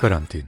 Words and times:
Karantin. 0.00 0.46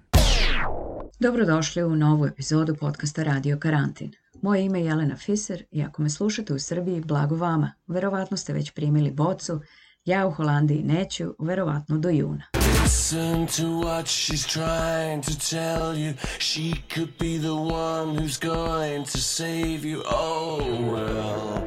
Dobrodošli 1.20 1.82
u 1.82 1.96
novu 1.96 2.26
epizodu 2.26 2.74
podcasta 2.74 3.22
Radio 3.22 3.58
Karantin. 3.58 4.12
Moje 4.42 4.64
ime 4.64 4.80
je 4.80 4.86
Jelena 4.86 5.16
Fiser 5.16 5.64
i 5.70 5.82
ako 5.82 6.02
me 6.02 6.10
slušate 6.10 6.54
u 6.54 6.58
Srbiji, 6.58 7.00
blago 7.00 7.36
vama. 7.36 7.72
Verovatno 7.86 8.36
ste 8.36 8.52
već 8.52 8.70
primili 8.70 9.10
bocu, 9.10 9.60
ja 10.04 10.26
u 10.26 10.30
Holandiji 10.30 10.82
neću, 10.82 11.34
verovatno 11.38 11.98
do 11.98 12.08
juna. 12.08 12.44
Listen 12.82 13.46
to 13.46 13.62
what 13.62 14.04
she's 14.06 14.46
trying 14.46 15.22
to 15.24 15.32
tell 15.50 15.98
you. 15.98 16.14
She 16.38 16.72
could 16.94 17.10
be 17.18 17.38
the 17.38 17.74
one 17.74 18.18
who's 18.18 18.38
going 18.46 19.06
to 19.12 19.18
save 19.18 19.88
you. 19.88 20.02
Oh, 20.10 20.58
well. 20.92 21.62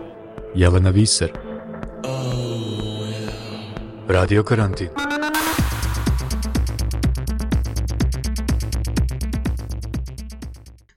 Jelena 0.55 0.91
Viser. 0.91 1.29
Oh, 2.04 2.32
well. 3.01 3.33
Radio 4.07 4.43
Karantin. 4.43 4.89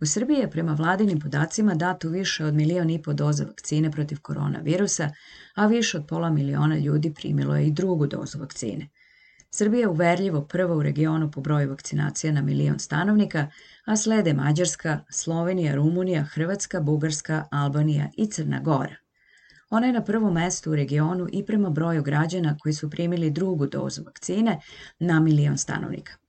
U 0.05 0.07
Srbiji 0.07 0.39
je 0.39 0.51
prema 0.51 0.73
vladinim 0.75 1.21
podacima 1.21 1.75
dato 1.75 2.09
više 2.09 2.45
od 2.45 2.55
milion 2.55 2.91
i 2.91 3.03
po 3.03 3.13
doza 3.13 3.45
vakcine 3.45 3.91
protiv 3.91 4.19
koronavirusa, 4.23 5.11
a 5.55 5.67
više 5.67 5.99
od 5.99 6.07
pola 6.09 6.31
miliona 6.31 6.79
ljudi 6.79 7.15
primilo 7.15 7.57
je 7.57 7.67
i 7.67 7.71
drugu 7.71 8.07
dozu 8.07 8.39
vakcine. 8.39 8.89
Srbija 9.51 9.81
je 9.81 9.89
uverljivo 9.89 10.43
prva 10.43 10.77
u 10.77 10.83
regionu 10.83 11.31
po 11.31 11.41
broju 11.41 11.71
vakcinacija 11.71 12.33
na 12.33 12.43
milion 12.43 12.79
stanovnika, 12.79 13.47
a 13.85 13.97
slede 13.97 14.35
Mađarska, 14.35 15.01
Slovenija, 15.11 15.75
Rumunija, 15.75 16.25
Hrvatska, 16.25 16.81
Bugarska, 16.81 17.45
Albanija 17.51 18.09
i 18.17 18.27
Crna 18.27 18.61
Gora. 18.61 18.97
Ona 19.71 19.87
je 19.87 19.93
na 19.93 20.05
prvom 20.05 20.35
mestu 20.35 20.73
u 20.73 20.77
regionu 20.77 21.29
i 21.33 21.47
prema 21.47 21.71
broju 21.71 22.03
građana 22.03 22.57
koji 22.59 22.73
su 22.73 22.91
primili 22.91 23.31
drugu 23.31 23.67
dozu 23.67 24.03
vakcine 24.05 24.61
na 24.99 25.21
milion 25.21 25.59
stanovnika. 25.59 26.24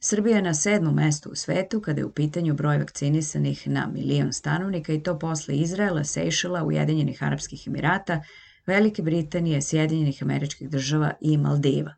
Srbija 0.00 0.36
je 0.36 0.42
na 0.42 0.54
sedmom 0.54 0.94
mestu 0.94 1.30
u 1.30 1.34
svetu 1.34 1.80
kada 1.80 2.00
je 2.00 2.04
u 2.04 2.12
pitanju 2.12 2.54
broj 2.54 2.78
vakcinisanih 2.78 3.68
na 3.68 3.86
milion 3.86 4.32
stanovnika 4.32 4.92
i 4.92 5.02
to 5.02 5.18
posle 5.18 5.56
Izraela, 5.56 6.04
Sejšela, 6.04 6.64
Ujedinjenih 6.64 7.22
Arabskih 7.22 7.66
Emirata, 7.66 8.22
Velike 8.66 9.02
Britanije, 9.02 9.62
Sjedinjenih 9.62 10.22
američkih 10.22 10.70
država 10.70 11.12
i 11.20 11.36
Maldiva. 11.36 11.94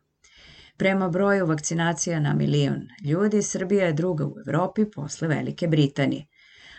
Prema 0.77 1.09
broju 1.09 1.45
vakcinacija 1.45 2.19
na 2.19 2.33
milion 2.33 2.87
ljudi, 3.03 3.41
Srbija 3.41 3.85
je 3.85 3.93
druga 3.93 4.25
u 4.25 4.35
Evropi 4.47 4.85
posle 4.95 5.27
Velike 5.27 5.67
Britanije. 5.67 6.25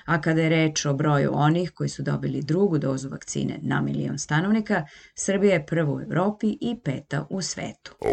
A 0.04 0.20
kada 0.20 0.40
je 0.40 0.48
reč 0.48 0.86
o 0.86 0.94
broju 0.94 1.30
onih 1.34 1.70
koji 1.70 1.88
su 1.88 2.02
dobili 2.02 2.42
drugu 2.42 2.78
dozu 2.78 3.08
vakcine 3.08 3.58
na 3.62 3.80
milion 3.80 4.18
stanovnika, 4.18 4.84
Srbija 5.14 5.52
je 5.52 5.66
prva 5.66 5.94
u 5.94 6.00
Evropi 6.00 6.56
i 6.60 6.80
peta 6.84 7.26
u 7.30 7.42
svetu. 7.42 7.94
Oh, 8.00 8.10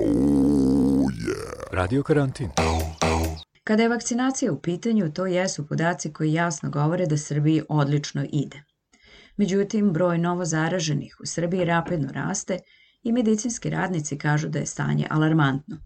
yeah. 1.13 1.59
Radio 1.71 2.03
karantin. 2.03 2.49
Kada 3.63 3.83
je 3.83 3.89
vakcinacija 3.89 4.51
u 4.51 4.61
pitanju, 4.61 5.11
to 5.13 5.25
jesu 5.25 5.67
podaci 5.67 6.13
koji 6.13 6.33
jasno 6.33 6.69
govore 6.69 7.05
da 7.05 7.17
Srbiji 7.17 7.63
odlično 7.69 8.25
ide. 8.31 8.63
Međutim, 9.37 9.93
broj 9.93 10.17
novo 10.17 10.45
zaraženih 10.45 11.17
u 11.23 11.25
Srbiji 11.25 11.65
rapidno 11.65 12.11
raste 12.11 12.59
i 13.03 13.11
medicinski 13.11 13.69
radnici 13.69 14.17
kažu 14.17 14.49
da 14.49 14.59
je 14.59 14.65
stanje 14.65 15.07
alarmantno. 15.09 15.77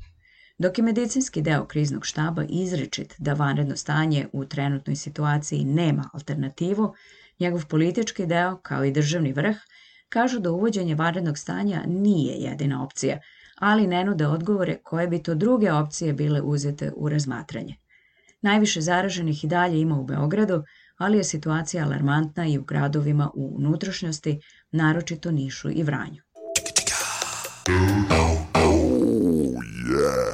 Dok 0.57 0.77
je 0.77 0.83
medicinski 0.83 1.41
deo 1.41 1.65
kriznog 1.65 2.05
štaba 2.05 2.43
izrečit 2.49 3.15
da 3.17 3.33
vanredno 3.33 3.75
stanje 3.77 4.27
u 4.33 4.45
trenutnoj 4.45 4.95
situaciji 4.95 5.65
nema 5.65 6.09
alternativu, 6.13 6.93
njegov 7.39 7.67
politički 7.67 8.25
deo, 8.25 8.57
kao 8.57 8.85
i 8.85 8.91
državni 8.91 9.33
vrh, 9.33 9.55
kažu 10.09 10.39
da 10.39 10.51
uvođenje 10.51 10.95
vanrednog 10.95 11.37
stanja 11.37 11.83
nije 11.87 12.35
jedina 12.35 12.83
opcija, 12.83 13.19
ali 13.59 13.87
ne 13.87 14.03
nude 14.03 14.27
odgovore 14.27 14.77
koje 14.83 15.07
bi 15.07 15.23
to 15.23 15.35
druge 15.35 15.71
opcije 15.71 16.13
bile 16.13 16.41
uzete 16.41 16.91
u 16.95 17.09
razmatranje. 17.09 17.75
Najviše 18.41 18.81
zaraženih 18.81 19.43
i 19.43 19.47
dalje 19.47 19.81
ima 19.81 19.95
u 19.95 20.03
Beogradu, 20.03 20.63
ali 20.97 21.17
je 21.17 21.23
situacija 21.23 21.85
alarmantna 21.85 22.47
i 22.47 22.57
u 22.57 22.63
gradovima 22.63 23.31
u 23.35 23.55
unutrašnjosti, 23.57 24.41
naročito 24.71 25.31
Nišu 25.31 25.71
i 25.71 25.83
Vranju. 25.83 26.21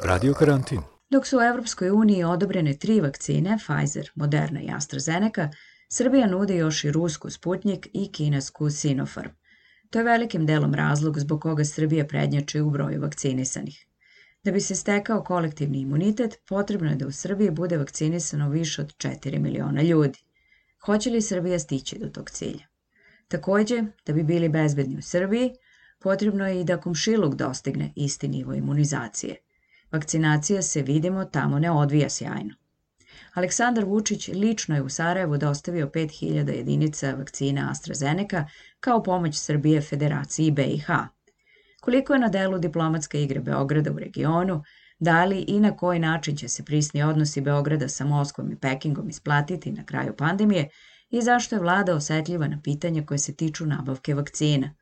Radio 0.04 0.34
karantin. 0.34 0.80
Dok 1.10 1.26
su 1.26 1.38
u 1.38 1.42
Evropskoj 1.42 1.90
uniji 1.90 2.24
odobrene 2.24 2.78
tri 2.78 3.00
vakcine, 3.00 3.58
Pfizer, 3.58 4.10
Moderna 4.14 4.60
i 4.60 4.70
AstraZeneca, 4.70 5.48
Srbija 5.88 6.26
nudi 6.26 6.56
još 6.56 6.84
i 6.84 6.92
rusku 6.92 7.30
Sputnik 7.30 7.88
i 7.92 8.12
kinesku 8.12 8.70
Sinopharm. 8.70 9.30
To 9.90 9.98
je 9.98 10.04
velikim 10.04 10.46
delom 10.46 10.74
razlog 10.74 11.18
zbog 11.18 11.40
koga 11.42 11.64
Srbija 11.64 12.06
prednjači 12.06 12.60
u 12.60 12.70
broju 12.70 13.00
vakcinisanih. 13.00 13.86
Da 14.44 14.52
bi 14.52 14.60
se 14.60 14.74
stekao 14.74 15.24
kolektivni 15.24 15.80
imunitet, 15.80 16.38
potrebno 16.48 16.90
je 16.90 16.96
da 16.96 17.06
u 17.06 17.12
Srbiji 17.12 17.50
bude 17.50 17.76
vakcinisano 17.76 18.48
više 18.48 18.82
od 18.82 18.96
4 18.96 19.38
miliona 19.38 19.82
ljudi. 19.82 20.18
Hoće 20.84 21.10
li 21.10 21.22
Srbija 21.22 21.58
stići 21.58 21.98
do 21.98 22.08
tog 22.08 22.30
cilja? 22.30 22.66
Takođe, 23.28 23.82
da 24.06 24.12
bi 24.12 24.22
bili 24.22 24.48
bezbedni 24.48 24.98
u 24.98 25.02
Srbiji, 25.02 25.50
potrebno 26.00 26.48
je 26.48 26.60
i 26.60 26.64
da 26.64 26.80
komšiluk 26.80 27.34
dostigne 27.34 27.92
isti 27.96 28.28
nivo 28.28 28.54
imunizacije. 28.54 29.36
Vakcinacija 29.92 30.62
se, 30.62 30.82
vidimo, 30.82 31.24
tamo 31.24 31.58
ne 31.58 31.70
odvija 31.70 32.10
sjajno. 32.10 32.54
Aleksandar 33.34 33.84
Vučić 33.84 34.28
lično 34.28 34.74
je 34.74 34.82
u 34.82 34.88
Sarajevu 34.88 35.36
dostavio 35.36 35.86
5000 35.86 36.56
jedinica 36.56 37.14
vakcina 37.18 37.68
AstraZeneca 37.70 38.46
kao 38.80 39.02
pomoć 39.02 39.36
Srbije 39.38 39.80
Federaciji 39.80 40.50
BiH. 40.50 40.86
Koliko 41.80 42.12
je 42.12 42.18
na 42.18 42.28
delu 42.28 42.58
diplomatske 42.58 43.22
igre 43.22 43.40
Beograda 43.40 43.92
u 43.92 43.98
regionu, 43.98 44.62
da 44.98 45.24
li 45.24 45.44
i 45.48 45.60
na 45.60 45.76
koji 45.76 45.98
način 45.98 46.36
će 46.36 46.48
se 46.48 46.64
prisni 46.64 47.02
odnosi 47.02 47.40
Beograda 47.40 47.88
sa 47.88 48.04
Moskvom 48.04 48.52
i 48.52 48.56
Pekingom 48.56 49.08
isplatiti 49.08 49.72
na 49.72 49.84
kraju 49.84 50.16
pandemije 50.16 50.68
i 51.10 51.22
zašto 51.22 51.56
je 51.56 51.60
vlada 51.60 51.94
osetljiva 51.94 52.48
na 52.48 52.60
pitanja 52.64 53.06
koje 53.06 53.18
se 53.18 53.36
tiču 53.36 53.66
nabavke 53.66 54.14
vakcina. 54.14 54.74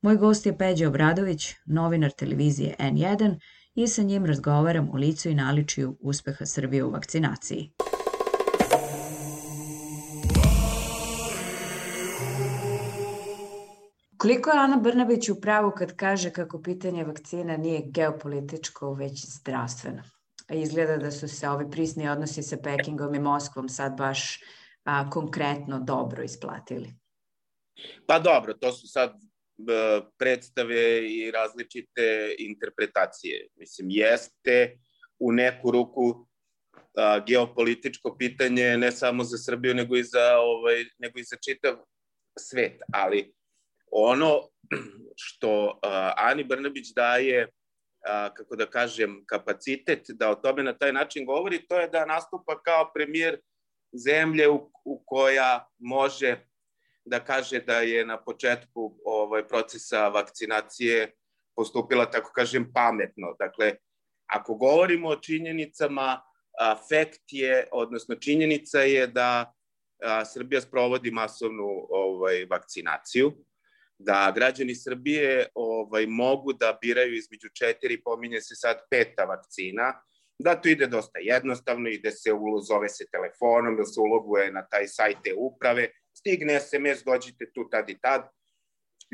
Moj 0.00 0.16
gost 0.16 0.46
je 0.46 0.58
Peđa 0.58 0.88
Obradović, 0.88 1.54
novinar 1.66 2.10
televizije 2.10 2.74
N1 2.78 3.38
i 3.76 3.86
sa 3.86 4.02
njim 4.02 4.26
razgovaram 4.26 4.90
o 4.92 4.96
licu 4.96 5.28
i 5.28 5.34
naličiju 5.34 5.96
uspeha 6.00 6.46
Srbije 6.46 6.84
u 6.84 6.90
vakcinaciji. 6.90 7.72
Koliko 14.18 14.50
je 14.50 14.58
Ana 14.58 14.76
Brnabić 14.76 15.28
u 15.28 15.40
pravu 15.40 15.72
kad 15.78 15.96
kaže 15.96 16.30
kako 16.30 16.62
pitanje 16.62 17.04
vakcina 17.04 17.56
nije 17.56 17.82
geopolitičko, 17.86 18.94
već 18.94 19.26
zdravstveno? 19.26 20.02
A 20.48 20.54
izgleda 20.54 20.96
da 20.96 21.10
su 21.10 21.28
se 21.28 21.48
ovi 21.48 21.70
prisni 21.70 22.08
odnosi 22.08 22.42
sa 22.42 22.56
Pekingom 22.56 23.14
i 23.14 23.18
Moskvom 23.18 23.68
sad 23.68 23.96
baš 23.96 24.40
a, 24.84 25.10
konkretno 25.10 25.80
dobro 25.80 26.22
isplatili. 26.22 26.94
Pa 28.06 28.18
dobro, 28.18 28.54
to 28.54 28.72
su 28.72 28.88
sad 28.88 29.25
predstave 30.18 31.10
i 31.10 31.30
različite 31.30 32.34
interpretacije. 32.38 33.48
Mislim, 33.56 33.90
jeste 33.90 34.78
u 35.18 35.32
neku 35.32 35.70
ruku 35.70 36.26
a, 36.96 37.20
geopolitičko 37.26 38.16
pitanje 38.18 38.78
ne 38.78 38.92
samo 38.92 39.24
za 39.24 39.38
Srbiju, 39.38 39.74
nego 39.74 39.96
i 39.96 40.04
za, 40.04 40.38
ovaj, 40.38 40.84
nego 40.98 41.18
i 41.18 41.24
za 41.24 41.36
čitav 41.36 41.76
svet. 42.38 42.82
Ali 42.92 43.34
ono 43.90 44.48
što 45.16 45.78
a, 45.82 46.12
Ani 46.16 46.44
Brnabić 46.44 46.92
daje, 46.96 47.48
a, 48.06 48.34
kako 48.34 48.56
da 48.56 48.66
kažem, 48.66 49.24
kapacitet 49.26 50.02
da 50.08 50.30
o 50.30 50.34
tome 50.34 50.62
na 50.62 50.78
taj 50.78 50.92
način 50.92 51.26
govori, 51.26 51.66
to 51.66 51.80
je 51.80 51.88
da 51.88 52.06
nastupa 52.06 52.62
kao 52.62 52.90
premijer 52.94 53.40
zemlje 53.92 54.48
u, 54.48 54.72
u 54.84 55.02
koja 55.06 55.68
može 55.78 56.46
da 57.06 57.24
kaže 57.24 57.60
da 57.60 57.80
je 57.80 58.06
na 58.06 58.16
početku 58.24 58.98
ovaj 59.04 59.48
procesa 59.48 60.08
vakcinacije 60.08 61.12
postupila, 61.56 62.10
tako 62.10 62.32
kažem, 62.34 62.72
pametno. 62.72 63.36
Dakle, 63.38 63.72
ako 64.26 64.54
govorimo 64.54 65.08
o 65.08 65.16
činjenicama, 65.16 66.20
fakt 66.88 67.32
je, 67.32 67.68
odnosno 67.72 68.14
činjenica 68.14 68.80
je 68.80 69.06
da 69.06 69.52
a, 70.02 70.24
Srbija 70.24 70.60
sprovodi 70.60 71.10
masovnu 71.10 71.86
ovaj, 71.88 72.46
vakcinaciju, 72.50 73.32
da 73.98 74.32
građani 74.34 74.74
Srbije 74.74 75.46
ovaj, 75.54 76.06
mogu 76.06 76.52
da 76.52 76.78
biraju 76.82 77.14
između 77.14 77.48
četiri, 77.54 78.02
pominje 78.02 78.40
se 78.40 78.54
sad 78.54 78.76
peta 78.90 79.24
vakcina, 79.24 79.92
da 80.38 80.54
to 80.54 80.68
ide 80.68 80.86
dosta 80.86 81.18
jednostavno, 81.18 81.88
ide 81.88 82.10
se, 82.10 82.30
zove 82.68 82.88
se 82.88 83.04
telefonom, 83.12 83.76
da 83.76 83.84
se 83.84 84.00
uloguje 84.00 84.52
na 84.52 84.66
taj 84.66 84.88
sajt 84.88 85.18
uprave, 85.36 85.90
stigne 86.18 86.60
SMS, 86.60 87.04
dođite 87.04 87.50
tu 87.54 87.68
tad 87.70 87.90
i 87.90 87.98
tad. 87.98 88.28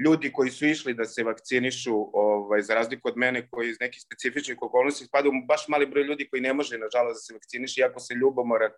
Ljudi 0.05 0.33
koji 0.33 0.51
su 0.51 0.67
išli 0.67 0.95
da 0.95 1.05
se 1.05 1.25
vakcinišu, 1.25 1.95
ovaj, 2.13 2.63
za 2.63 2.75
razliku 2.75 3.09
od 3.09 3.17
mene 3.17 3.49
koji 3.51 3.71
iz 3.71 3.81
nekih 3.81 4.03
specifičnih 4.03 4.59
okolnosti 4.61 5.05
spada 5.05 5.29
u 5.29 5.33
baš 5.49 5.69
mali 5.69 5.87
broj 5.87 6.05
ljudi 6.05 6.29
koji 6.31 6.43
ne 6.43 6.55
može, 6.55 6.79
nažalost, 6.79 7.19
da 7.19 7.21
se 7.21 7.35
vakciniše, 7.35 7.81
iako 7.81 8.01
se 8.01 8.15
ljubomora 8.15 8.71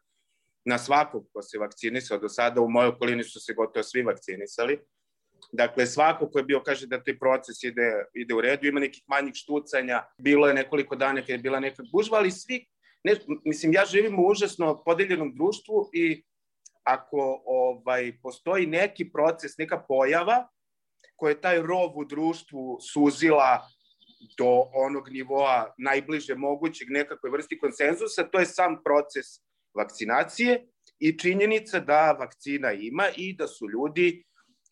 na 0.64 0.78
svakog 0.78 1.28
ko 1.32 1.42
se 1.42 1.58
vakcinisao 1.58 2.18
do 2.18 2.28
sada, 2.28 2.60
u 2.60 2.68
mojoj 2.68 2.88
okolini 2.88 3.24
su 3.24 3.40
se 3.40 3.54
gotovo 3.54 3.82
svi 3.82 4.02
vakcinisali. 4.02 4.78
Dakle, 5.52 5.86
svako 5.86 6.30
ko 6.30 6.38
je 6.38 6.44
bio 6.44 6.62
kaže 6.62 6.86
da 6.86 7.02
taj 7.02 7.18
proces 7.18 7.62
ide, 7.62 8.04
ide 8.14 8.34
u 8.34 8.40
redu, 8.40 8.66
ima 8.66 8.80
nekih 8.80 9.02
manjih 9.06 9.34
štucanja, 9.34 10.02
bilo 10.18 10.48
je 10.48 10.54
nekoliko 10.54 10.96
dana 10.96 11.20
kada 11.20 11.32
je 11.32 11.38
bila 11.38 11.60
neka 11.60 11.82
gužva, 11.92 12.18
ali 12.18 12.30
svi 12.30 12.66
ne, 13.04 13.16
mislim, 13.44 13.72
ja 13.72 13.84
živim 13.84 14.18
u 14.18 14.26
užasno 14.26 14.82
podeljenom 14.84 15.34
društvu 15.34 15.90
i 15.92 16.24
ako 16.84 17.42
ovaj, 17.46 18.12
postoji 18.22 18.66
neki 18.66 19.10
proces, 19.12 19.58
neka 19.58 19.84
pojava 19.88 20.48
koja 21.16 21.30
je 21.30 21.40
taj 21.40 21.62
rov 21.62 21.98
u 21.98 22.04
društvu 22.04 22.78
suzila 22.92 23.68
do 24.38 24.70
onog 24.74 25.08
nivoa 25.08 25.74
najbliže 25.78 26.34
mogućeg 26.34 26.90
nekakve 26.90 27.30
vrsti 27.30 27.58
konsenzusa, 27.58 28.28
to 28.30 28.38
je 28.38 28.46
sam 28.46 28.82
proces 28.84 29.26
vakcinacije 29.74 30.66
i 30.98 31.18
činjenica 31.18 31.80
da 31.80 32.12
vakcina 32.12 32.72
ima 32.72 33.04
i 33.16 33.32
da 33.32 33.46
su 33.46 33.70
ljudi 33.70 34.24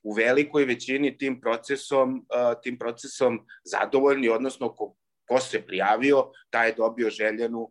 u 0.02 0.12
velikoj 0.12 0.64
većini 0.64 1.18
tim 1.18 1.40
procesom, 1.40 2.26
tim 2.62 2.78
procesom 2.78 3.46
zadovoljni, 3.64 4.28
odnosno 4.28 4.74
ko, 4.74 4.94
ko 5.28 5.40
se 5.40 5.66
prijavio, 5.66 6.30
taj 6.50 6.68
je 6.68 6.74
dobio 6.74 7.10
željenu 7.10 7.70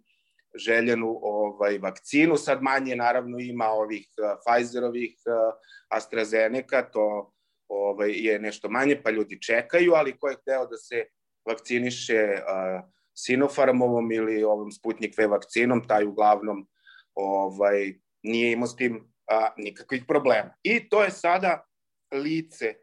željenu 0.55 1.19
ovaj 1.21 1.77
vakcinu. 1.77 2.37
Sad 2.37 2.61
manje 2.61 2.95
naravno 2.95 3.39
ima 3.39 3.65
ovih 3.65 4.07
uh, 4.17 4.39
Pfizerovih 4.41 5.15
uh, 5.25 5.53
AstraZeneca, 5.89 6.81
to 6.81 7.33
ovaj, 7.67 8.11
je 8.11 8.39
nešto 8.39 8.69
manje, 8.69 9.01
pa 9.03 9.09
ljudi 9.09 9.41
čekaju, 9.41 9.93
ali 9.93 10.17
ko 10.17 10.27
je 10.27 10.37
hteo 10.41 10.65
da 10.65 10.77
se 10.77 11.05
vakciniše 11.49 12.23
uh, 12.33 12.89
Sinopharmovom 13.17 14.11
ili 14.11 14.43
ovom 14.43 14.71
Sputnik 14.71 15.17
V 15.17 15.27
vakcinom, 15.27 15.87
taj 15.87 16.05
uglavnom 16.05 16.67
ovaj, 17.15 17.93
nije 18.23 18.51
imao 18.51 18.67
s 18.67 18.75
tim 18.75 19.13
a, 19.31 19.49
nikakvih 19.57 20.03
problema. 20.07 20.53
I 20.63 20.89
to 20.89 21.03
je 21.03 21.11
sada 21.11 21.65
lice 22.13 22.73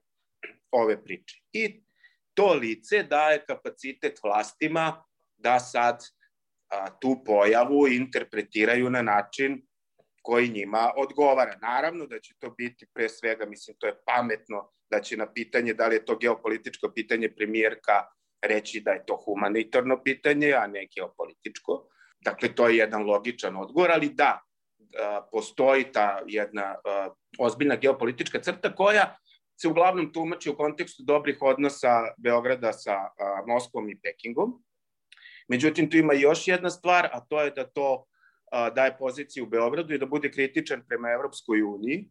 ove 0.71 1.05
priče. 1.05 1.37
I 1.53 1.83
to 2.35 2.55
lice 2.55 3.03
daje 3.03 3.45
kapacitet 3.47 4.21
vlastima 4.23 5.05
da 5.37 5.59
sad 5.59 6.05
a, 6.69 6.91
tu 7.01 7.23
pojavu 7.25 7.89
interpretiraju 7.89 8.91
na 8.91 9.03
način 9.03 9.63
koji 10.23 10.49
njima 10.49 10.93
odgovara. 10.97 11.59
Naravno 11.63 12.07
da 12.07 12.21
će 12.21 12.35
to 12.39 12.51
biti 12.51 12.87
pre 12.95 13.09
svega, 13.09 13.47
mislim, 13.47 13.77
to 13.81 13.87
je 13.87 13.97
pametno 14.07 14.71
da 14.91 15.01
će 15.01 15.17
na 15.17 15.33
pitanje 15.33 15.75
da 15.75 15.87
li 15.87 15.95
je 15.95 16.05
to 16.05 16.17
geopolitičko 16.17 16.91
pitanje 16.95 17.35
premijerka 17.35 18.05
reći 18.43 18.81
da 18.81 18.91
je 18.91 19.07
to 19.07 19.17
humanitarno 19.17 20.03
pitanje, 20.03 20.53
a 20.53 20.67
ne 20.67 20.87
geopolitičko. 20.97 21.89
Dakle, 22.21 22.55
to 22.55 22.69
je 22.69 22.77
jedan 22.77 23.03
logičan 23.03 23.57
odgovor, 23.57 23.91
ali 23.91 24.09
da, 24.09 24.41
postoji 25.31 25.93
ta 25.93 26.23
jedna 26.27 26.77
ozbiljna 27.39 27.77
geopolitička 27.77 28.41
crta 28.41 28.75
koja 28.75 29.17
se 29.61 29.69
uglavnom 29.69 30.13
tumači 30.13 30.51
u 30.51 30.57
kontekstu 30.57 31.03
dobrih 31.03 31.39
odnosa 31.41 32.15
Beograda 32.19 32.73
sa 32.73 32.97
Moskvom 33.47 33.91
i 33.91 34.01
Pekingom. 34.01 34.63
Međutim, 35.49 35.91
tu 35.91 35.97
ima 35.97 36.13
još 36.13 36.49
jedna 36.49 36.71
stvar, 36.71 37.09
a 37.13 37.21
to 37.21 37.43
je 37.43 37.51
da 37.51 37.65
to 37.65 38.05
daje 38.75 38.97
poziciju 38.99 39.45
u 39.45 39.49
Beogradu 39.49 39.95
i 39.95 39.99
da 39.99 40.07
bude 40.07 40.31
kritičan 40.31 40.83
prema 40.89 41.11
Evropskoj 41.11 41.63
uniji, 41.63 42.09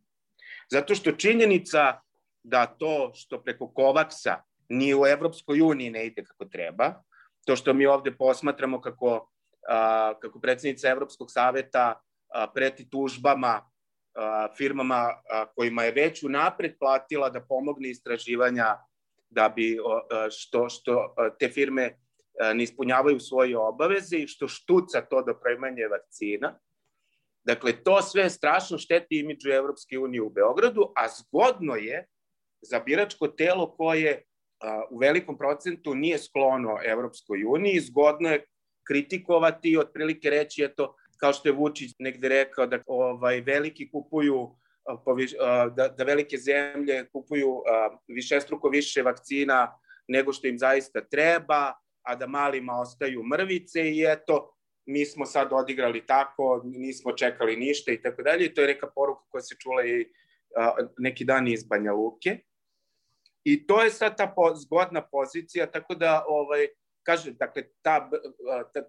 zato 0.72 0.95
što 0.95 1.12
činjenica 1.12 2.01
da 2.44 2.66
to 2.66 3.12
što 3.16 3.44
preko 3.44 3.68
Kovaksa 3.74 4.42
ni 4.69 4.95
u 4.95 5.06
Evropskoj 5.06 5.62
uniji 5.62 5.89
ne 5.89 6.06
ide 6.06 6.24
kako 6.24 6.45
treba, 6.45 6.94
to 7.45 7.56
što 7.56 7.74
mi 7.74 7.86
ovde 7.86 8.12
posmatramo 8.12 8.81
kako, 8.81 9.31
kako 10.22 10.40
predsednica 10.40 10.90
Evropskog 10.90 11.31
saveta 11.31 12.01
preti 12.54 12.90
tužbama 12.90 13.69
firmama 14.57 15.13
kojima 15.56 15.83
je 15.83 15.92
već 15.92 16.24
unapred 16.24 16.78
platila 16.80 17.30
da 17.30 17.42
pomogne 17.42 17.90
istraživanja 17.90 18.78
da 19.30 19.50
bi 19.50 19.78
što, 20.31 20.69
što 20.69 21.16
te 21.40 21.50
firme 21.50 21.98
ne 22.54 22.63
ispunjavaju 22.63 23.19
svoje 23.19 23.57
obaveze 23.57 24.18
i 24.18 24.28
što 24.28 24.48
štuca 24.48 25.01
to 25.01 25.22
do 25.22 25.34
premanje 25.44 25.88
vakcina. 25.88 26.60
Dakle, 27.44 27.84
to 27.84 28.01
sve 28.01 28.30
strašno 28.30 28.78
šteti 28.78 29.19
imidžu 29.19 29.50
Evropske 29.50 30.00
unije 30.00 30.22
u 30.22 30.30
Beogradu, 30.30 30.92
a 30.95 31.07
zgodno 31.07 31.75
je 31.75 32.06
za 32.62 32.80
biračko 32.80 33.28
telo 33.28 33.75
koje 33.75 34.24
u 34.92 34.98
velikom 34.98 35.38
procentu 35.38 35.95
nije 35.95 36.18
sklono 36.18 36.78
Evropskoj 36.86 37.44
uniji, 37.45 37.80
zgodno 37.80 38.30
je 38.30 38.45
kritikovati 38.88 39.69
i 39.69 39.78
otprilike 39.78 40.30
reći, 40.30 40.63
eto, 40.63 40.95
kao 41.19 41.33
što 41.33 41.50
je 41.50 41.54
Vučić 41.54 41.92
negde 42.00 42.30
rekao, 42.30 42.68
da 42.68 42.80
ovaj, 42.86 43.42
veliki 43.42 43.92
kupuju 43.92 44.56
da, 45.75 45.88
da 45.88 46.04
velike 46.04 46.38
zemlje 46.38 47.10
kupuju 47.12 47.62
višestruko 48.07 48.69
više 48.69 49.01
vakcina 49.01 49.80
nego 50.07 50.33
što 50.33 50.48
im 50.48 50.57
zaista 50.57 51.01
treba, 51.01 51.74
a 52.07 52.15
da 52.15 52.27
malima 52.27 52.80
ostaju 52.80 53.24
mrvice 53.24 53.81
i 53.81 54.06
eto, 54.07 54.54
mi 54.86 55.06
smo 55.06 55.25
sad 55.25 55.48
odigrali 55.51 56.06
tako, 56.06 56.62
nismo 56.65 57.12
čekali 57.12 57.56
ništa 57.56 57.92
i 57.92 58.01
tako 58.01 58.24
dalje. 58.24 58.54
To 58.54 58.62
je 58.62 58.68
neka 58.68 58.88
poruka 58.95 59.21
koja 59.30 59.42
se 59.42 59.56
čula 59.59 59.86
i 59.86 60.06
neki 60.98 61.25
dan 61.25 61.48
iz 61.48 61.63
Banja 61.63 61.94
Luke. 61.94 62.38
I 63.44 63.68
to 63.68 63.83
je 63.83 63.89
sad 63.89 64.18
ta 64.18 64.27
po, 64.36 64.56
zgodna 64.56 65.01
pozicija, 65.01 65.71
tako 65.71 65.95
da 65.95 66.25
ovaj, 66.27 66.68
kaže, 67.04 67.31
dakle, 67.31 67.63
ta, 67.81 68.09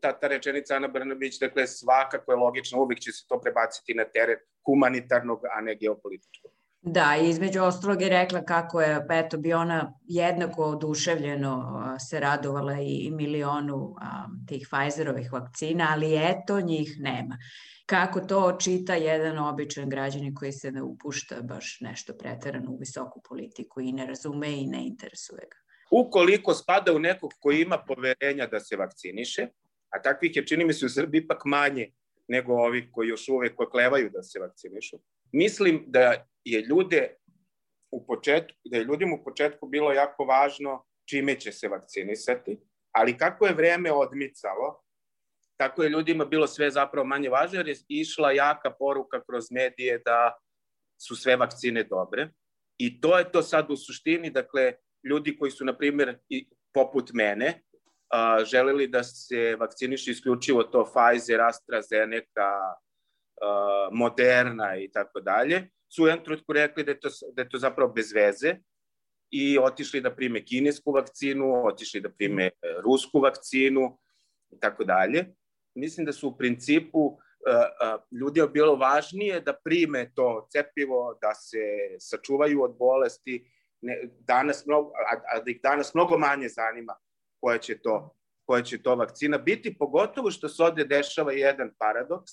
ta, 0.01 0.13
ta 0.21 0.29
rečenica 0.29 0.75
Ana 0.75 0.89
Brnović, 0.89 1.39
dakle, 1.39 1.67
svakako 1.67 2.33
je 2.33 2.37
logično, 2.37 2.83
uvijek 2.83 3.01
će 3.01 3.13
se 3.13 3.27
to 3.29 3.41
prebaciti 3.41 3.95
na 3.95 4.05
teret 4.05 4.41
humanitarnog, 4.67 5.45
a 5.53 5.61
ne 5.61 5.75
geopolitičkog. 5.75 6.58
Da, 6.83 7.17
i 7.23 7.29
između 7.29 7.63
ostalog 7.63 8.03
je 8.03 8.09
rekla 8.09 8.45
kako 8.45 8.81
je, 8.81 9.07
eto, 9.11 9.39
bi 9.39 9.53
ona 9.53 9.95
jednako 10.05 10.65
oduševljeno 10.65 11.79
se 12.09 12.21
radovala 12.21 12.77
i 12.81 13.11
milionu 13.11 13.77
um, 13.77 14.47
tih 14.49 14.69
Pfizerovih 14.71 15.33
vakcina, 15.33 15.89
ali 15.91 16.17
eto, 16.17 16.61
njih 16.61 16.97
nema. 17.01 17.39
Kako 17.87 18.21
to 18.21 18.57
čita 18.61 18.95
jedan 18.95 19.39
običan 19.39 19.89
građanin 19.89 20.35
koji 20.35 20.53
se 20.53 20.73
ne 20.73 20.83
upušta 20.83 21.43
baš 21.43 21.79
nešto 21.81 22.13
preterano 22.19 22.71
u 22.71 22.77
visoku 22.77 23.23
politiku 23.29 23.81
i 23.81 23.93
ne 23.93 24.07
razume 24.07 24.53
i 24.53 24.67
ne 24.67 24.87
interesuje 24.87 25.41
ga. 25.51 25.57
Ukoliko 25.91 26.55
spada 26.55 26.93
u 26.93 26.99
nekog 26.99 27.33
koji 27.41 27.61
ima 27.61 27.79
poverenja 27.79 28.47
da 28.47 28.61
se 28.61 28.77
vakciniše, 28.77 29.47
a 29.89 30.03
takvih 30.03 30.37
je, 30.37 30.47
čini 30.47 30.65
mi 30.65 30.73
se, 30.73 30.87
u 30.87 30.89
Srbiji 30.89 31.19
ipak 31.19 31.45
manje 31.45 31.91
nego 32.29 32.53
ovih 32.53 32.89
koji 32.93 33.09
još 33.09 33.29
uvek 33.29 33.57
poklevaju 33.57 34.11
da 34.11 34.23
se 34.23 34.41
vakcinišu, 34.41 34.99
mislim 35.33 35.85
da 35.87 36.27
je 36.53 36.61
ljude 36.61 37.15
u 37.91 38.07
početku, 38.07 38.59
da 38.65 38.77
je 38.77 38.85
ljudima 38.85 39.17
u 39.21 39.25
početku 39.25 39.67
bilo 39.67 39.93
jako 39.93 40.25
važno 40.25 40.85
čime 41.09 41.41
će 41.41 41.53
se 41.53 41.69
vakcinisati, 41.69 42.59
ali 42.93 43.17
kako 43.17 43.47
je 43.47 43.55
vreme 43.55 43.93
odmicalo, 43.93 44.83
tako 45.57 45.83
je 45.83 45.89
ljudima 45.89 46.25
bilo 46.25 46.47
sve 46.47 46.71
zapravo 46.71 47.07
manje 47.07 47.29
važno, 47.29 47.59
jer 47.59 47.69
je 47.69 47.77
išla 47.89 48.33
jaka 48.33 48.71
poruka 48.71 49.25
kroz 49.25 49.51
medije 49.51 49.99
da 50.05 50.39
su 51.01 51.17
sve 51.17 51.37
vakcine 51.37 51.83
dobre. 51.85 52.29
I 52.79 53.01
to 53.01 53.19
je 53.19 53.33
to 53.33 53.43
sad 53.43 53.71
u 53.71 53.77
suštini, 53.77 54.31
dakle, 54.31 54.73
ljudi 55.05 55.37
koji 55.39 55.51
su, 55.51 55.65
na 55.65 55.77
primjer, 55.77 56.19
i 56.29 56.49
poput 56.75 57.11
mene, 57.13 57.63
a, 58.13 58.45
želeli 58.45 58.87
da 58.87 59.03
se 59.03 59.57
vakciniše 59.57 60.11
isključivo 60.11 60.63
to 60.63 60.85
Pfizer, 60.85 61.41
AstraZeneca, 61.41 62.49
a, 63.43 63.89
Moderna 63.93 64.77
i 64.77 64.91
tako 64.93 65.21
dalje, 65.21 65.69
su 65.89 66.05
u 66.05 66.07
jednom 66.07 66.25
trenutku 66.25 66.53
rekli 66.53 66.85
da 66.85 66.91
je, 66.91 67.01
to, 67.01 67.09
da 67.33 67.43
je 67.43 67.49
to 67.49 67.59
zapravo 67.59 67.93
bez 67.93 68.13
veze 68.13 68.57
i 69.31 69.59
otišli 69.59 70.01
da 70.01 70.15
prime 70.15 70.45
kinesku 70.45 70.93
vakcinu, 70.93 71.67
otišli 71.67 72.01
da 72.01 72.11
prime 72.11 72.45
e, 72.45 72.51
rusku 72.85 73.21
vakcinu 73.21 73.99
i 74.51 74.61
tako 74.61 74.85
dalje. 74.85 75.25
Mislim 75.75 76.07
da 76.07 76.13
su 76.13 76.29
u 76.29 76.37
principu 76.37 76.99
uh, 76.99 77.15
uh, 77.47 78.19
ljudi 78.21 78.43
bilo 78.53 78.77
važnije 78.77 79.41
da 79.41 79.53
prime 79.65 80.13
to 80.15 80.49
cepivo, 80.53 81.19
da 81.23 81.35
se 81.35 81.59
sačuvaju 81.99 82.63
od 82.63 82.77
bolesti, 82.79 83.51
ne, 83.81 84.09
danas 84.19 84.67
mnogo, 84.67 84.91
a, 84.91 85.37
a 85.37 85.41
da 85.41 85.51
ih 85.51 85.61
danas 85.63 85.95
mnogo 85.95 86.19
manje 86.19 86.49
zanima 86.49 86.95
koja 87.41 87.59
će 87.59 87.79
to 87.79 88.19
koja 88.49 88.63
će 88.63 88.83
to 88.83 88.95
vakcina 88.97 89.39
biti, 89.39 89.77
pogotovo 89.79 90.31
što 90.31 90.49
se 90.49 90.63
ovde 90.63 90.85
dešava 90.85 91.33
jedan 91.33 91.71
paradoks, 91.79 92.33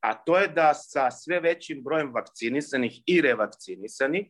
a 0.00 0.14
to 0.24 0.38
je 0.38 0.48
da 0.48 0.74
sa 0.74 1.10
sve 1.10 1.40
većim 1.40 1.82
brojem 1.82 2.12
vakcinisanih 2.14 3.02
i 3.06 3.20
revakcinisanih 3.20 4.26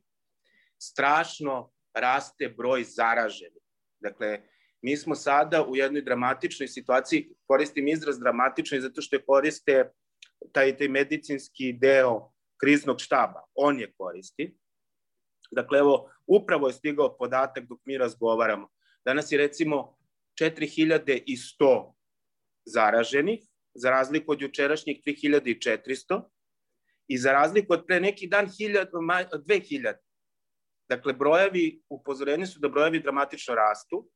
strašno 0.83 1.73
raste 1.95 2.49
broj 2.49 2.85
zaraženih. 2.85 3.63
Dakle, 4.01 4.41
mi 4.83 4.97
smo 4.97 5.15
sada 5.15 5.65
u 5.65 5.77
jednoj 5.77 6.03
dramatičnoj 6.03 6.69
situaciji, 6.69 7.35
koristim 7.47 7.89
izraz 7.89 8.19
dramatičnoj 8.19 8.81
zato 8.81 9.03
što 9.03 9.17
je 9.17 9.25
koriste 9.25 9.91
taj, 10.53 10.77
taj 10.77 10.89
medicinski 10.89 11.73
deo 11.73 12.33
kriznog 12.61 13.01
štaba, 13.01 13.45
on 13.55 13.81
je 13.81 13.93
koristi. 13.93 14.57
Dakle, 15.51 15.79
evo, 15.79 16.11
upravo 16.27 16.67
je 16.67 16.73
stigao 16.73 17.17
podatak 17.17 17.65
dok 17.69 17.81
mi 17.85 17.99
razgovaramo. 17.99 18.69
Danas 19.05 19.33
je 19.33 19.39
recimo 19.39 19.97
4100 20.41 21.95
zaraženih, 22.65 23.41
za 23.75 23.91
razliku 23.91 24.33
od 24.33 24.43
jučerašnjih 24.43 25.01
3400 25.07 26.23
i 27.09 27.19
za 27.19 27.33
razliku 27.33 27.73
od 27.73 27.85
pre 27.87 28.01
neki 28.01 28.27
dan 28.27 28.47
2000. 28.47 29.95
Dakle, 30.89 31.13
brojevi, 31.13 31.83
upozorenje 31.89 32.47
su 32.47 32.61
da 32.61 32.69
brojevi 32.69 33.01
dramatično 33.01 33.55
rastu. 33.55 34.09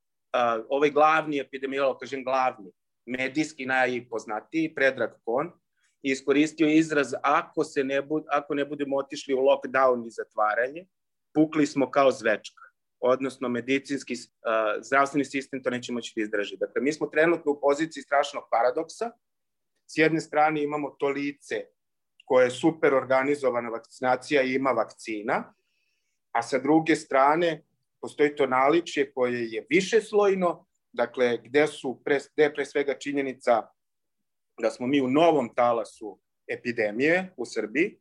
Ovaj 0.69 0.91
glavni 0.91 1.41
epidemiolog, 1.41 1.99
kažem 2.01 2.25
glavni, 2.25 2.73
medijski 3.07 3.67
najpoznatiji, 3.67 4.75
Predrag 4.75 5.11
Kon, 5.25 5.53
iskoristio 6.03 6.69
izraz 6.69 7.15
ako, 7.23 7.65
se 7.65 7.85
ne, 7.85 8.03
ako 8.29 8.55
ne 8.55 8.65
budemo 8.65 8.97
otišli 8.97 9.35
u 9.35 9.39
lockdown 9.39 10.07
i 10.07 10.11
zatvaranje, 10.11 10.87
pukli 11.35 11.67
smo 11.67 11.91
kao 11.91 12.11
zvečka 12.11 12.65
odnosno 13.07 13.49
medicinski 13.49 14.15
uh, 14.15 14.83
zdravstveni 14.83 15.25
sistem 15.25 15.63
to 15.63 15.71
neće 15.71 15.93
moći 15.93 16.13
da 16.17 16.23
izdrži. 16.23 16.57
Dakle, 16.57 16.83
mi 16.83 16.93
smo 16.93 17.07
trenutno 17.07 17.53
u 17.53 17.61
poziciji 17.61 18.03
strašnog 18.03 18.45
paradoksa. 18.51 19.11
S 19.87 19.99
jedne 19.99 20.21
strane 20.21 20.63
imamo 20.63 20.91
to 20.91 21.09
lice 21.09 21.65
koje 22.25 22.45
je 22.45 22.51
super 22.51 22.95
organizovana 22.95 23.69
vakcinacija 23.69 24.43
i 24.43 24.55
ima 24.55 24.71
vakcina, 24.71 25.55
a 26.33 26.43
sa 26.43 26.59
druge 26.59 26.97
strane 26.97 27.63
postoji 28.01 28.37
to 28.37 28.47
naličje 28.47 29.13
koje 29.13 29.53
je 29.53 29.67
više 29.71 30.01
slojno, 30.01 30.67
dakle, 30.93 31.39
gde, 31.45 31.67
su 31.67 32.01
pre, 32.05 32.19
gde 32.37 32.53
pre 32.55 32.65
svega 32.65 32.99
činjenica 32.99 33.63
da 34.61 34.71
smo 34.71 34.87
mi 34.87 35.01
u 35.01 35.09
novom 35.09 35.55
talasu 35.55 36.19
epidemije 36.49 37.33
u 37.37 37.47
Srbiji, 37.47 37.99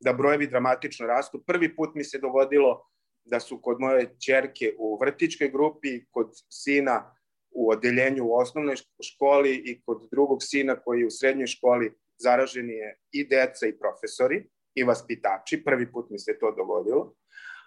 da 0.00 0.12
brojevi 0.12 0.46
dramatično 0.46 1.06
rastu. 1.06 1.44
Prvi 1.46 1.76
put 1.76 1.94
mi 1.94 2.04
se 2.04 2.18
dogodilo 2.18 2.88
da 3.24 3.40
su 3.40 3.60
kod 3.62 3.80
moje 3.80 4.16
čerke 4.26 4.74
u 4.78 4.98
vrtičkoj 5.00 5.48
grupi, 5.48 6.04
kod 6.10 6.30
sina 6.50 7.13
u 7.54 7.70
odeljenju 7.70 8.24
u 8.24 8.34
osnovnoj 8.34 8.76
školi 9.14 9.54
i 9.54 9.82
kod 9.86 10.08
drugog 10.10 10.38
sina 10.42 10.76
koji 10.76 11.00
je 11.00 11.06
u 11.06 11.10
srednjoj 11.10 11.46
školi 11.46 11.94
zaraženi 12.18 12.72
je 12.72 12.98
i 13.12 13.28
deca 13.28 13.66
i 13.66 13.78
profesori 13.78 14.48
i 14.74 14.84
vaspitači. 14.84 15.64
Prvi 15.64 15.92
put 15.92 16.10
mi 16.10 16.18
se 16.18 16.38
to 16.40 16.54
dogodilo. 16.56 17.14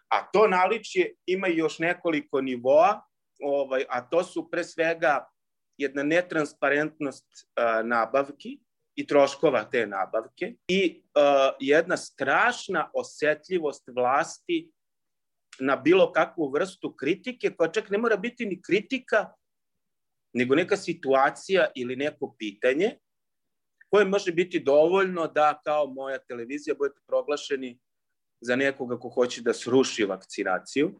A 0.08 0.32
to 0.32 0.48
naličje 0.48 1.13
ima 1.25 1.48
još 1.48 1.79
nekoliko 1.79 2.41
nivoa, 2.41 3.01
ovaj, 3.41 3.86
a 3.89 4.01
to 4.10 4.24
su 4.24 4.50
pre 4.50 4.63
svega 4.63 5.27
jedna 5.77 6.03
netransparentnost 6.03 7.25
uh, 7.25 7.88
nabavki 7.88 8.60
i 8.96 9.08
troškova 9.08 9.63
te 9.63 9.88
nabavke 9.88 10.53
i 10.67 11.03
uh, 11.03 11.56
jedna 11.60 11.98
strašna 11.98 12.91
osetljivost 12.94 13.84
vlasti 13.96 14.72
na 15.60 15.75
bilo 15.75 16.12
kakvu 16.12 16.51
vrstu 16.51 16.96
kritike, 16.96 17.56
koja 17.58 17.72
čak 17.72 17.89
ne 17.89 17.98
mora 17.98 18.17
biti 18.17 18.46
ni 18.46 18.62
kritika, 18.62 19.34
nego 20.38 20.56
neka 20.56 20.77
situacija 20.77 21.67
ili 21.75 21.96
neko 21.96 22.36
pitanje 22.39 22.98
koje 23.89 24.06
može 24.06 24.32
biti 24.32 24.60
dovoljno 24.60 25.27
da 25.27 25.62
kao 25.65 25.88
moja 25.88 26.17
televizija 26.17 26.75
budete 26.75 27.01
proglašeni 27.08 27.79
za 28.41 28.56
nekoga 28.56 29.00
ko 29.00 29.10
hoće 29.10 29.41
da 29.41 29.53
sruši 29.53 30.06
vakcinaciju. 30.06 30.91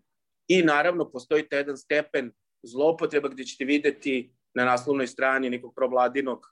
I 0.48 0.63
naravno 0.63 1.12
postoji 1.12 1.50
taj 1.50 1.60
jedan 1.60 1.77
stepen 1.77 2.32
zlopotreba 2.63 3.29
gde 3.29 3.44
ćete 3.44 3.65
videti 3.65 4.32
na 4.53 4.65
naslovnoj 4.65 5.08
strani 5.08 5.50
nekog 5.50 5.74
provladinog 5.75 6.48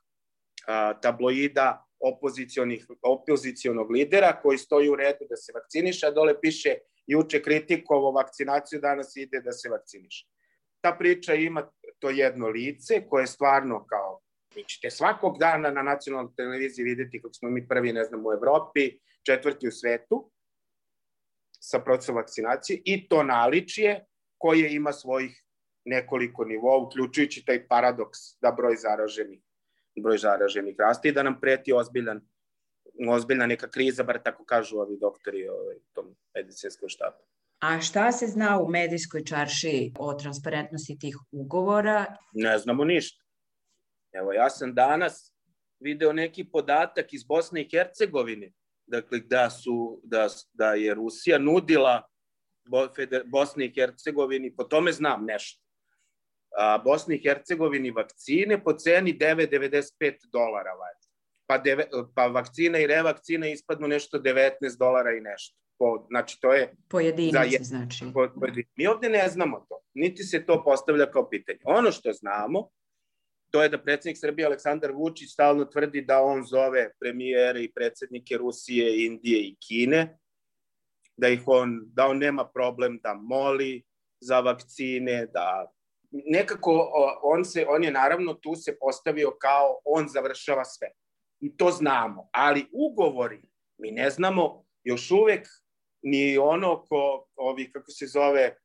a, 0.68 0.94
tabloida 1.02 1.86
opozicionih, 2.00 2.88
opozicionog 3.02 3.92
lidera 3.92 4.40
koji 4.42 4.58
stoji 4.58 4.90
u 4.90 4.96
redu 4.96 5.26
da 5.30 5.36
se 5.36 5.52
vakciniše, 5.56 6.08
a 6.08 6.12
dole 6.12 6.42
piše 6.42 6.76
juče 7.08 7.42
kritikovo 7.42 8.12
vakcinaciju, 8.12 8.82
danas 8.82 9.16
ide 9.16 9.42
da 9.42 9.52
se 9.52 9.70
vakciniše. 9.70 10.28
Ta 10.82 10.96
priča 11.00 11.34
ima 11.34 11.72
to 12.00 12.10
jedno 12.10 12.48
lice 12.48 13.08
koje 13.10 13.24
je 13.24 13.28
stvarno 13.28 13.86
kao 13.86 14.20
vi 14.56 14.64
ćete 14.64 14.90
svakog 14.90 15.38
dana 15.40 15.72
na 15.72 15.82
nacionalnoj 15.82 16.36
televiziji 16.36 16.84
videti 16.84 17.22
kako 17.22 17.34
smo 17.34 17.50
mi 17.50 17.68
prvi, 17.68 17.94
ne 17.94 18.04
znam, 18.04 18.26
u 18.26 18.34
Evropi, 18.34 19.00
četvrti 19.26 19.68
u 19.68 19.72
svetu 19.72 20.32
sa 21.60 21.80
procesom 21.80 22.16
vakcinacije 22.16 22.82
i 22.86 23.08
to 23.08 23.24
naličje 23.24 24.06
koje 24.38 24.76
ima 24.76 24.92
svojih 24.92 25.44
nekoliko 25.86 26.46
nivoa, 26.46 26.78
uključujući 26.78 27.46
taj 27.46 27.68
paradoks 27.68 28.20
da 28.42 28.52
broj 28.52 28.76
zaraženih 28.76 29.42
broj 30.02 30.18
zaraženih 30.18 30.76
raste 30.80 31.10
i 31.10 31.12
da 31.12 31.24
nam 31.24 31.40
preti 31.42 31.74
ozbiljan 31.74 32.22
ozbiljna 33.10 33.46
neka 33.46 33.70
kriza, 33.70 34.04
bar 34.04 34.20
tako 34.24 34.46
kažu 34.46 34.78
ovi 34.78 34.98
doktori 35.00 35.48
ovaj, 35.48 35.76
tom 35.94 36.16
medicinskom 36.36 36.90
štabu. 36.90 37.18
A 37.60 37.82
šta 37.82 38.12
se 38.12 38.28
zna 38.28 38.60
u 38.60 38.70
medijskoj 38.70 39.24
čarši 39.24 39.92
o 40.00 40.14
transparentnosti 40.14 40.98
tih 41.00 41.18
ugovora? 41.32 42.06
Ne 42.34 42.58
znamo 42.58 42.86
ništa. 42.86 43.24
Evo, 44.14 44.34
ja 44.34 44.50
sam 44.50 44.74
danas 44.74 45.34
video 45.80 46.14
neki 46.14 46.44
podatak 46.52 47.14
iz 47.14 47.24
Bosne 47.24 47.62
i 47.62 47.70
Hercegovine, 47.72 48.52
dakle, 48.88 49.20
da, 49.20 49.50
su, 49.50 50.02
da, 50.04 50.28
da 50.54 50.74
je 50.74 50.94
Rusija 50.94 51.40
nudila 51.40 52.04
Bosni 53.26 53.66
i 53.66 53.74
Hercegovini, 53.76 54.56
po 54.56 54.64
tome 54.64 54.92
znam 54.92 55.26
nešto, 55.26 55.64
a, 56.58 56.78
Bosni 56.78 57.16
i 57.16 57.24
Hercegovini 57.24 57.92
vakcine 57.92 58.64
po 58.64 58.74
ceni 58.74 59.18
9,95 59.18 60.14
dolara, 60.32 60.72
valjda 60.72 61.06
pa, 61.46 61.58
deve, 61.58 61.86
pa 62.16 62.28
vakcina 62.28 62.80
i 62.80 62.88
revakcina 62.88 63.48
ispadnu 63.48 63.88
nešto 63.88 64.20
19 64.20 64.78
dolara 64.80 65.12
i 65.12 65.22
nešto. 65.22 65.58
Po, 65.78 66.06
znači, 66.10 66.42
to 66.42 66.54
je... 66.54 66.76
Pojedinac, 66.90 67.48
znači. 67.62 68.06
Po, 68.14 68.28
po, 68.36 68.48
mi 68.76 68.88
ovde 68.88 69.10
ne 69.10 69.30
znamo 69.30 69.66
to. 69.70 69.80
Niti 69.94 70.24
se 70.24 70.46
to 70.46 70.64
postavlja 70.64 71.12
kao 71.12 71.30
pitanje. 71.30 71.60
Ono 71.64 71.92
što 71.92 72.14
znamo, 72.14 72.70
to 73.52 73.64
je 73.64 73.70
da 73.70 73.82
predsednik 73.84 74.18
Srbije 74.20 74.46
Aleksandar 74.46 74.92
Vučić 74.92 75.34
stalno 75.34 75.66
tvrdi 75.66 76.02
da 76.02 76.22
on 76.22 76.44
zove 76.44 76.90
premijere 77.00 77.64
i 77.64 77.72
predsednike 77.72 78.38
Rusije, 78.38 79.06
Indije 79.06 79.40
i 79.48 79.56
Kine, 79.68 80.18
da 81.18 81.28
ih 81.28 81.42
on, 81.46 81.82
da 81.86 82.08
on 82.08 82.18
nema 82.18 82.48
problem 82.48 83.00
da 83.04 83.14
moli 83.14 83.84
za 84.22 84.40
vakcine, 84.40 85.26
da 85.26 85.72
nekako 86.12 86.92
on 87.24 87.46
se 87.46 87.66
on 87.70 87.84
je 87.84 87.92
naravno 87.92 88.34
tu 88.34 88.56
se 88.56 88.78
postavio 88.80 89.32
kao 89.42 89.80
on 89.86 90.08
završava 90.08 90.66
sve 90.66 90.88
i 91.40 91.58
to 91.58 91.72
znamo, 91.72 92.30
ali 92.32 92.66
ugovori, 92.72 93.42
mi 93.78 93.92
ne 93.92 94.10
znamo 94.10 94.66
još 94.84 95.12
uvek 95.12 95.48
ni 96.06 96.38
ono 96.38 96.86
ko, 96.90 97.26
ovi, 97.36 97.72
kako 97.72 97.92
se 97.92 98.08
zove, 98.08 98.56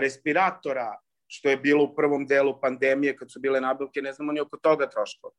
respiratora, 0.00 0.96
što 1.26 1.48
je 1.48 1.56
bilo 1.56 1.84
u 1.84 1.94
prvom 1.94 2.26
delu 2.26 2.60
pandemije 2.60 3.16
kad 3.16 3.32
su 3.32 3.40
bile 3.40 3.60
nabavke, 3.60 4.02
ne 4.02 4.12
znamo 4.12 4.32
ni 4.32 4.40
oko 4.40 4.56
toga 4.56 4.88
troškova. 4.90 5.34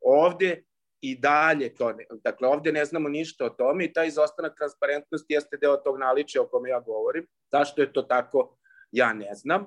Ovde 0.00 0.62
i 1.00 1.16
dalje 1.18 1.74
to, 1.74 1.92
ne, 1.92 2.06
dakle 2.24 2.48
ovde 2.48 2.72
ne 2.72 2.84
znamo 2.84 3.08
ništa 3.08 3.44
o 3.44 3.50
tome 3.50 3.84
i 3.84 3.92
taj 3.92 4.06
izostanak 4.06 4.56
transparentnosti 4.56 5.34
jeste 5.34 5.56
deo 5.56 5.76
tog 5.76 5.98
naličja 5.98 6.42
o 6.42 6.46
kome 6.48 6.70
ja 6.70 6.80
govorim. 6.80 7.26
Zašto 7.52 7.82
je 7.82 7.92
to 7.92 8.02
tako, 8.02 8.56
ja 8.92 9.12
ne 9.12 9.34
znam, 9.34 9.66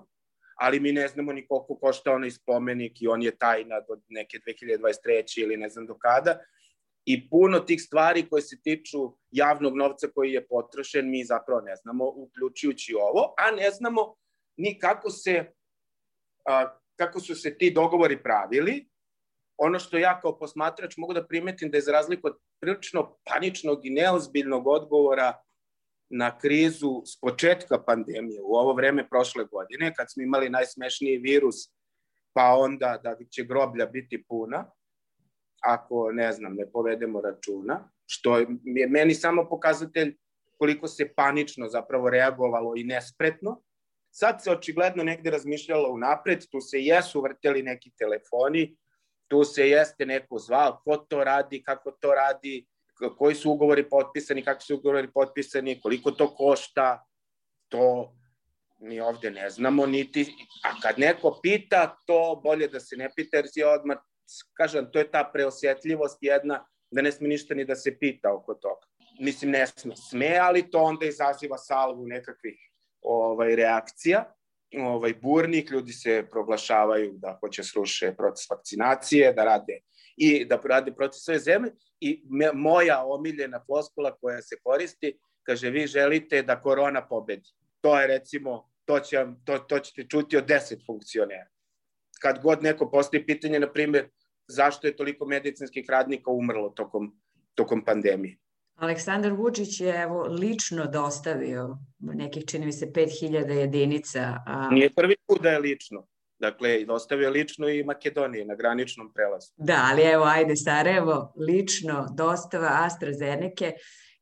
ali 0.55 0.79
mi 0.79 0.91
ne 0.91 1.07
znamo 1.07 1.33
ni 1.33 1.47
koliko 1.47 1.75
košta 1.79 2.11
onaj 2.11 2.31
spomenik 2.31 3.01
i 3.01 3.07
on 3.07 3.21
je 3.21 3.37
tajna 3.37 3.79
do 3.79 3.99
neke 4.07 4.37
2023. 4.47 5.43
ili 5.43 5.57
ne 5.57 5.69
znam 5.69 5.87
do 5.87 5.97
kada 5.97 6.39
i 7.09 7.29
puno 7.29 7.59
tih 7.59 7.81
stvari 7.81 8.29
koje 8.29 8.41
se 8.41 8.61
tiču 8.61 8.97
javnog 9.31 9.75
novca 9.75 10.07
koji 10.15 10.31
je 10.31 10.47
potrošen 10.47 11.09
mi 11.09 11.23
zapravo 11.25 11.61
ne 11.61 11.75
znamo, 11.75 12.05
uključujući 12.15 12.93
ovo, 12.93 13.33
a 13.37 13.51
ne 13.51 13.71
znamo 13.71 14.15
ni 14.57 14.79
kako 14.79 15.09
se 15.09 15.51
a, 16.45 16.79
kako 16.95 17.19
su 17.19 17.35
se 17.35 17.57
ti 17.57 17.71
dogovori 17.71 18.23
pravili. 18.23 18.89
Ono 19.57 19.79
što 19.79 19.97
ja 19.97 20.19
kao 20.21 20.37
posmatrač 20.39 20.97
mogu 20.97 21.13
da 21.13 21.27
primetim 21.27 21.71
da 21.71 21.77
je 21.77 21.81
za 21.81 21.91
razliku 21.91 22.27
od 22.27 22.37
prilično 22.59 23.17
paničnog 23.23 23.85
i 23.85 23.89
neozbiljnog 23.89 24.67
odgovora 24.67 25.33
na 26.09 26.37
krizu 26.37 27.01
s 27.05 27.19
početka 27.19 27.83
pandemije 27.83 28.41
u 28.41 28.55
ovo 28.55 28.73
vreme 28.73 29.09
prošle 29.09 29.45
godine, 29.45 29.93
kad 29.93 30.11
smo 30.11 30.23
imali 30.23 30.49
najsmešniji 30.49 31.17
virus, 31.17 31.55
pa 32.33 32.55
onda 32.59 32.99
da 33.03 33.15
će 33.31 33.43
groblja 33.43 33.85
biti 33.85 34.23
puna, 34.27 34.71
ako, 35.61 36.11
ne 36.11 36.31
znam, 36.31 36.55
ne 36.55 36.71
povedemo 36.71 37.21
računa, 37.21 37.89
što 38.05 38.37
je 38.37 38.47
meni 38.89 39.13
samo 39.13 39.49
pokazatelj 39.49 40.15
koliko 40.57 40.87
se 40.87 41.13
panično 41.15 41.67
zapravo 41.67 42.09
reagovalo 42.09 42.73
i 42.77 42.83
nespretno. 42.83 43.61
Sad 44.11 44.43
se 44.43 44.51
očigledno 44.51 45.03
negde 45.03 45.29
razmišljalo 45.29 45.91
unapred, 45.91 46.45
tu 46.51 46.61
se 46.61 46.81
jesu 46.81 47.21
vrteli 47.21 47.63
neki 47.63 47.91
telefoni, 47.99 48.77
tu 49.27 49.43
se 49.43 49.69
jeste 49.69 50.05
neko 50.05 50.39
zvao, 50.39 50.81
ko 50.83 50.97
to 50.97 51.23
radi, 51.23 51.63
kako 51.63 51.91
to 51.91 52.11
radi, 52.15 52.65
koji 53.17 53.35
su 53.35 53.51
ugovori 53.51 53.89
potpisani, 53.89 54.43
kako 54.43 54.61
su 54.61 54.75
ugovori 54.75 55.11
potpisani, 55.11 55.81
koliko 55.81 56.11
to 56.11 56.35
košta, 56.35 57.05
to 57.67 58.13
mi 58.79 58.99
ovde 58.99 59.31
ne 59.31 59.49
znamo, 59.49 59.85
niti, 59.85 60.25
a 60.63 60.81
kad 60.81 60.99
neko 60.99 61.39
pita, 61.43 61.97
to 62.05 62.41
bolje 62.43 62.67
da 62.67 62.79
se 62.79 62.95
ne 62.97 63.09
pita, 63.15 63.37
jer 63.37 63.47
si 63.49 63.63
odmah 63.63 63.97
kažem, 64.53 64.91
to 64.91 64.99
je 64.99 65.11
ta 65.11 65.29
preosjetljivost 65.33 66.17
jedna, 66.21 66.65
da 66.91 67.01
ne 67.01 67.11
sme 67.11 67.27
ništa 67.27 67.55
ni 67.55 67.65
da 67.65 67.75
se 67.75 67.97
pita 67.99 68.33
oko 68.33 68.53
toga. 68.53 68.87
Mislim, 69.19 69.51
ne 69.51 69.67
sme. 69.67 69.95
Sme, 69.95 70.37
ali 70.41 70.69
to 70.71 70.79
onda 70.79 71.05
izaziva 71.05 71.57
salvu 71.57 72.07
nekakvih 72.07 72.59
ovaj, 73.01 73.55
reakcija. 73.55 74.33
Ovaj, 74.77 75.13
burnik, 75.13 75.71
ljudi 75.71 75.93
se 75.93 76.25
proglašavaju 76.31 77.13
da 77.17 77.37
hoće 77.39 77.63
sruše 77.63 78.13
proces 78.15 78.49
vakcinacije, 78.49 79.33
da 79.33 79.43
rade 79.43 79.79
i 80.17 80.45
da 80.45 80.59
rade 80.63 80.91
proces 80.95 81.23
svoje 81.23 81.39
zemlje 81.39 81.71
i 81.99 82.23
me, 82.29 82.51
moja 82.53 83.03
omiljena 83.05 83.63
floskula 83.65 84.15
koja 84.15 84.41
se 84.41 84.55
koristi, 84.63 85.19
kaže 85.43 85.69
vi 85.69 85.87
želite 85.87 86.41
da 86.41 86.61
korona 86.61 87.07
pobedi. 87.07 87.49
To 87.81 87.99
je 87.99 88.07
recimo, 88.07 88.69
to, 88.85 88.99
će, 88.99 89.25
to, 89.45 89.59
to 89.59 89.79
ćete 89.79 90.07
čuti 90.09 90.37
od 90.37 90.45
deset 90.45 90.85
funkcionera. 90.85 91.47
Kad 92.21 92.41
god 92.43 92.63
neko 92.63 92.89
postoji 92.91 93.25
pitanje, 93.25 93.59
na 93.59 93.71
primjer, 93.71 94.09
zašto 94.47 94.87
je 94.87 94.95
toliko 94.95 95.25
medicinskih 95.25 95.85
radnika 95.89 96.31
umrlo 96.31 96.69
tokom, 96.69 97.19
tokom 97.55 97.85
pandemije. 97.85 98.37
Aleksandar 98.75 99.33
Vučić 99.33 99.81
je 99.81 100.01
evo, 100.01 100.23
lično 100.23 100.85
dostavio 100.85 101.77
nekih, 101.99 102.45
čini 102.45 102.65
mi 102.65 102.71
se, 102.71 102.85
5000 102.85 103.51
jedinica. 103.51 104.19
A... 104.45 104.69
Nije 104.71 104.93
prvi 104.93 105.15
put 105.27 105.41
da 105.41 105.49
je 105.49 105.59
lično. 105.59 106.07
Dakle, 106.39 106.85
dostavio 106.85 107.29
lično 107.29 107.69
i 107.69 107.83
Makedonije 107.83 108.45
na 108.45 108.55
graničnom 108.55 109.13
prelazu. 109.13 109.47
Da, 109.55 109.87
ali 109.91 110.01
evo, 110.01 110.23
ajde 110.23 110.55
Sarajevo, 110.55 111.33
lično 111.47 112.07
dostava 112.17 112.69
AstraZeneca, 112.71 113.71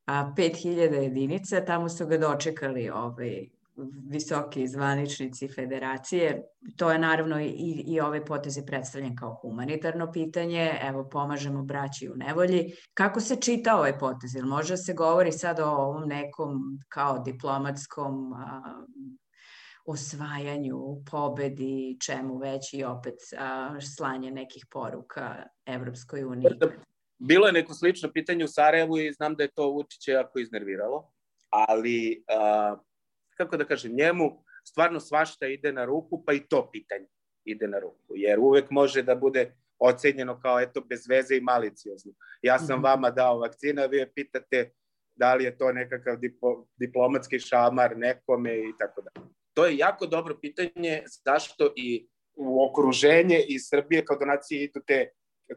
a 0.06 0.34
5000 0.38 1.02
jedinica, 1.02 1.66
tamo 1.66 1.90
su 1.90 2.08
ga 2.08 2.18
dočekali 2.18 2.90
ovaj, 2.90 3.50
visoki 4.10 4.68
zvaničnici 4.68 5.48
federacije. 5.48 6.44
To 6.78 6.92
je 6.92 7.00
naravno 7.00 7.42
i, 7.42 7.84
i 7.88 8.00
ove 8.00 8.26
poteze 8.26 8.66
predstavljen 8.66 9.16
kao 9.16 9.34
humanitarno 9.42 10.12
pitanje. 10.12 10.80
Evo, 10.82 11.10
pomažemo 11.12 11.64
braći 11.64 12.10
u 12.10 12.16
nevolji. 12.16 12.72
Kako 12.94 13.20
se 13.20 13.36
čita 13.36 13.76
ovaj 13.76 14.00
potez? 14.00 14.36
Ili 14.36 14.48
može 14.48 14.78
se 14.78 14.94
govori 14.94 15.32
sad 15.32 15.60
o 15.60 15.70
ovom 15.70 16.08
nekom 16.08 16.80
kao 16.90 17.20
diplomatskom 17.20 18.34
a, 18.34 18.62
osvajanju, 19.86 20.80
pobedi, 21.12 21.98
čemu 22.06 22.38
već 22.38 22.74
i 22.74 22.84
opet 22.84 23.16
a, 23.38 23.78
slanje 23.96 24.32
nekih 24.32 24.66
poruka 24.72 25.44
Evropskoj 25.66 26.24
uniji? 26.24 26.48
Bilo 27.20 27.48
je 27.48 27.54
neko 27.54 27.74
slično 27.74 28.12
pitanje 28.14 28.44
u 28.44 28.48
Sarajevu 28.48 28.98
i 28.98 29.14
znam 29.14 29.36
da 29.36 29.44
je 29.44 29.52
to 29.56 29.70
Vučiće 29.70 30.12
jako 30.12 30.40
iznerviralo, 30.40 31.12
ali 31.50 32.24
a, 32.28 32.76
kako 33.38 33.58
da 33.58 33.66
kažem, 33.66 33.96
njemu 33.96 34.44
stvarno 34.64 35.00
svašta 35.00 35.48
ide 35.48 35.72
na 35.72 35.86
ruku, 35.86 36.24
pa 36.26 36.34
i 36.34 36.40
to 36.40 36.70
pitanje 36.72 37.08
ide 37.46 37.68
na 37.68 37.80
ruku, 37.80 38.16
jer 38.16 38.40
uvek 38.40 38.70
može 38.70 39.04
da 39.04 39.16
bude 39.16 39.52
ocenjeno 39.80 40.40
kao 40.40 40.60
eto 40.60 40.82
bez 40.82 41.08
veze 41.08 41.36
i 41.36 41.42
maliciozno. 41.42 42.14
Ja 42.42 42.60
sam 42.60 42.80
mm 42.80 42.80
-hmm. 42.80 42.84
vama 42.84 43.10
dao 43.10 43.40
vakcina, 43.40 43.86
vi 43.86 43.98
je 43.98 44.14
pitate 44.14 44.72
da 45.16 45.36
li 45.36 45.44
je 45.44 45.58
to 45.58 45.72
nekakav 45.72 46.18
dipo, 46.18 46.68
diplomatski 46.76 47.40
šamar 47.40 47.98
nekome 47.98 48.58
i 48.58 48.74
tako 48.80 49.02
da. 49.02 49.10
To 49.54 49.66
je 49.66 49.78
jako 49.78 50.06
dobro 50.06 50.38
pitanje 50.42 51.04
zašto 51.26 51.74
i 51.76 52.08
u 52.36 52.66
okruženje 52.70 53.40
i 53.48 53.60
Srbije 53.60 54.06
kao 54.06 54.18
donacije 54.18 54.64
idu 54.64 54.80
te 54.88 55.10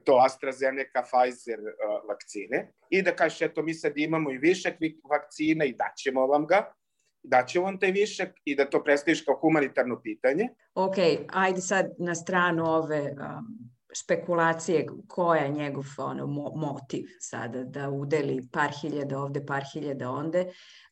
to 0.04 0.20
AstraZeneca, 0.26 1.02
Pfizer 1.02 1.60
uh, 1.60 2.08
vakcine 2.08 2.72
i 2.90 3.02
da 3.02 3.16
kažeš 3.16 3.42
eto 3.42 3.62
mi 3.62 3.74
sad 3.74 3.92
imamo 3.96 4.30
i 4.30 4.38
višak 4.38 4.74
vakcina 5.10 5.64
i 5.64 5.74
daćemo 5.74 6.26
vam 6.26 6.46
ga, 6.46 6.72
daće 7.22 7.60
on 7.60 7.78
taj 7.78 7.90
višak 7.90 8.28
i 8.44 8.56
da 8.56 8.70
to 8.70 8.82
predstaviš 8.84 9.22
kao 9.24 9.38
humanitarno 9.40 10.00
pitanje. 10.02 10.48
Ok, 10.74 10.96
ajde 11.28 11.60
sad 11.60 11.86
na 11.98 12.14
stranu 12.14 12.64
ove 12.66 13.00
um, 13.00 13.70
špekulacije 13.92 14.86
ko 15.06 15.34
je 15.34 15.48
njegov 15.48 15.84
ono, 15.98 16.26
mo 16.26 16.52
motiv 16.56 17.04
sada 17.20 17.64
da 17.64 17.90
udeli 17.90 18.48
par 18.52 18.70
hiljada 18.82 19.18
ovde, 19.18 19.46
par 19.46 19.64
hiljada 19.72 20.10
onde, 20.10 20.46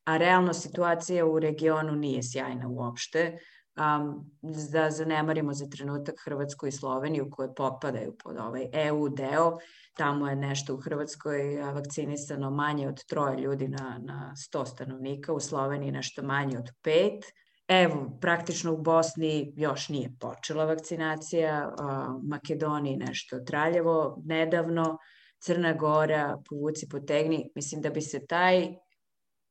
a 0.05 0.17
realno 0.17 0.53
situacija 0.53 1.27
u 1.27 1.39
regionu 1.39 1.93
nije 1.93 2.23
sjajna 2.23 2.69
uopšte. 2.69 3.39
Um, 3.77 4.31
da 4.43 4.91
zanemarimo 4.91 5.53
za 5.55 5.67
trenutak 5.67 6.15
Hrvatsku 6.25 6.67
i 6.67 6.73
Sloveniju 6.73 7.31
koje 7.31 7.55
popadaju 7.55 8.17
pod 8.25 8.37
ovaj 8.39 8.69
EU 8.73 9.09
deo, 9.09 9.59
Tamo 9.97 10.29
je 10.29 10.37
nešto 10.37 10.75
u 10.75 10.81
Hrvatskoj 10.81 11.63
vakcinisano 11.75 12.51
manje 12.51 12.89
od 12.89 13.05
troje 13.05 13.41
ljudi 13.41 13.69
na, 13.69 14.01
na 14.03 14.35
100 14.53 14.67
stanovnika, 14.67 15.33
u 15.33 15.41
Sloveniji 15.41 15.93
nešto 15.93 16.23
manje 16.23 16.59
od 16.59 16.71
pet. 16.83 17.25
Evo, 17.69 18.19
praktično 18.21 18.73
u 18.73 18.77
Bosni 18.77 19.53
još 19.57 19.89
nije 19.89 20.13
počela 20.21 20.65
vakcinacija, 20.65 21.75
Makedoniji 22.23 22.97
nešto 22.97 23.41
traljevo 23.41 24.23
nedavno, 24.25 24.99
Crna 25.39 25.73
Gora, 25.73 26.43
povuci 26.49 26.89
potegni, 26.89 27.51
mislim 27.55 27.81
da 27.81 27.91
bi 27.91 28.01
se 28.01 28.27
taj 28.27 28.75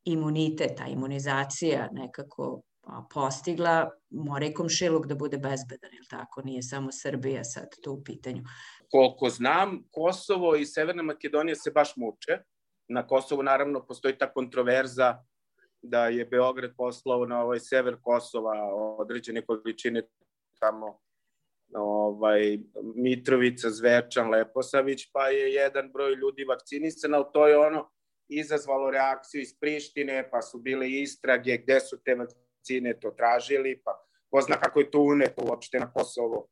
imunitet, 0.04 0.78
ta 0.78 0.86
imunizacija 0.86 1.90
nekako 1.92 2.62
postigla, 3.14 3.90
mora 4.10 4.46
i 4.46 4.54
komšiluk 4.54 5.06
da 5.08 5.16
bude 5.16 5.38
bezbedan, 5.38 5.94
ili 5.94 6.08
tako? 6.10 6.42
Nije 6.42 6.64
samo 6.64 6.92
Srbija 6.92 7.44
sad 7.44 7.68
tu 7.84 7.94
u 7.94 8.04
pitanju 8.04 8.44
koliko 8.96 9.30
znam, 9.30 9.84
Kosovo 9.92 10.56
i 10.56 10.66
Severna 10.66 11.04
Makedonija 11.04 11.56
se 11.56 11.72
baš 11.72 11.96
muče. 11.96 12.38
Na 12.88 13.08
Kosovu 13.08 13.44
naravno 13.44 13.86
postoji 13.86 14.18
ta 14.18 14.34
kontroverza 14.34 15.18
da 15.82 16.08
je 16.08 16.26
Beograd 16.26 16.72
poslao 16.78 17.26
na 17.26 17.42
ovaj 17.44 17.60
sever 17.60 17.98
Kosova 18.02 18.76
određene 19.00 19.46
količine 19.46 20.04
tamo 20.60 21.00
ovaj, 21.76 22.60
Mitrovica, 22.96 23.70
Zvečan, 23.70 24.30
Leposavić, 24.30 25.10
pa 25.14 25.28
je 25.28 25.54
jedan 25.54 25.92
broj 25.92 26.16
ljudi 26.16 26.44
vakcinisan, 26.44 27.14
ali 27.14 27.26
to 27.34 27.48
je 27.48 27.58
ono 27.58 27.92
izazvalo 28.28 28.92
reakciju 28.92 29.42
iz 29.42 29.60
Prištine, 29.60 30.30
pa 30.32 30.42
su 30.42 30.60
bile 30.60 30.90
istrage 30.90 31.58
gde 31.58 31.80
su 31.80 31.98
te 32.04 32.16
vakcine 32.16 32.46
to 33.02 33.12
tražili, 33.12 33.82
pa 33.84 33.92
ko 34.30 34.42
zna 34.42 34.60
kako 34.60 34.80
je 34.80 34.92
to 34.92 35.00
uneto 35.00 35.42
uopšte 35.46 35.80
na 35.80 35.92
Kosovo 35.94 36.48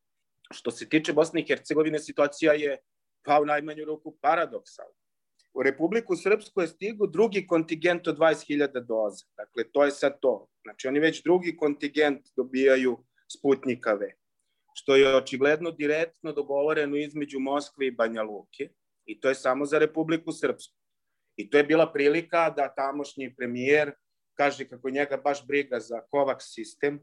Što 0.52 0.72
se 0.72 0.90
tiče 0.90 1.14
Bosne 1.14 1.42
i 1.42 1.48
Hercegovine, 1.48 2.00
situacija 2.00 2.54
je 2.54 2.78
pa 3.26 3.40
u 3.42 3.46
najmanju 3.46 3.86
ruku 3.86 4.18
paradoksalna. 4.22 4.94
U 5.54 5.64
Republiku 5.64 6.16
Srpsku 6.16 6.62
je 6.62 6.68
stigu 6.68 7.08
drugi 7.08 7.48
kontingent 7.48 8.08
od 8.08 8.18
20.000 8.18 8.86
doza. 8.86 9.26
Dakle, 9.38 9.64
to 9.72 9.86
je 9.86 9.92
sad 9.92 10.20
to. 10.22 10.48
Znači, 10.64 10.88
oni 10.88 11.00
već 11.00 11.24
drugi 11.24 11.58
kontingent 11.58 12.28
dobijaju 12.36 12.98
Sputnika 13.38 13.94
V, 13.94 14.14
što 14.74 14.96
je 14.96 15.16
očigledno 15.16 15.72
direktno 15.72 16.32
dogovoreno 16.32 16.96
između 16.96 17.40
Moskve 17.40 17.88
i 17.88 17.92
Banja 17.92 18.24
Luke 18.24 18.70
i 19.06 19.20
to 19.20 19.30
je 19.30 19.36
samo 19.36 19.66
za 19.66 19.80
Republiku 19.80 20.32
Srpsku. 20.32 20.76
I 21.36 21.50
to 21.50 21.58
je 21.58 21.64
bila 21.64 21.94
prilika 21.94 22.50
da 22.50 22.74
tamošnji 22.76 23.36
premijer 23.36 23.92
kaže 24.34 24.68
kako 24.70 24.90
njega 24.90 25.18
baš 25.18 25.48
briga 25.48 25.80
za 25.80 26.02
COVAX 26.12 26.38
sistem, 26.40 27.00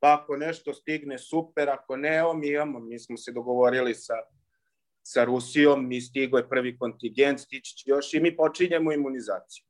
pa 0.00 0.20
ako 0.22 0.36
nešto 0.36 0.74
stigne 0.74 1.18
super, 1.18 1.70
ako 1.70 1.96
ne, 1.96 2.16
evo 2.16 2.34
mi 2.34 2.48
imamo, 2.48 2.80
mi 2.80 2.98
smo 2.98 3.16
se 3.16 3.32
dogovorili 3.32 3.94
sa, 3.94 4.14
sa 5.02 5.24
Rusijom, 5.24 5.88
mi 5.88 6.00
stigo 6.00 6.38
je 6.38 6.48
prvi 6.48 6.78
kontingent, 6.78 7.40
stići 7.40 7.76
će 7.76 7.90
još 7.90 8.14
i 8.14 8.20
mi 8.20 8.36
počinjemo 8.36 8.92
imunizaciju. 8.92 9.64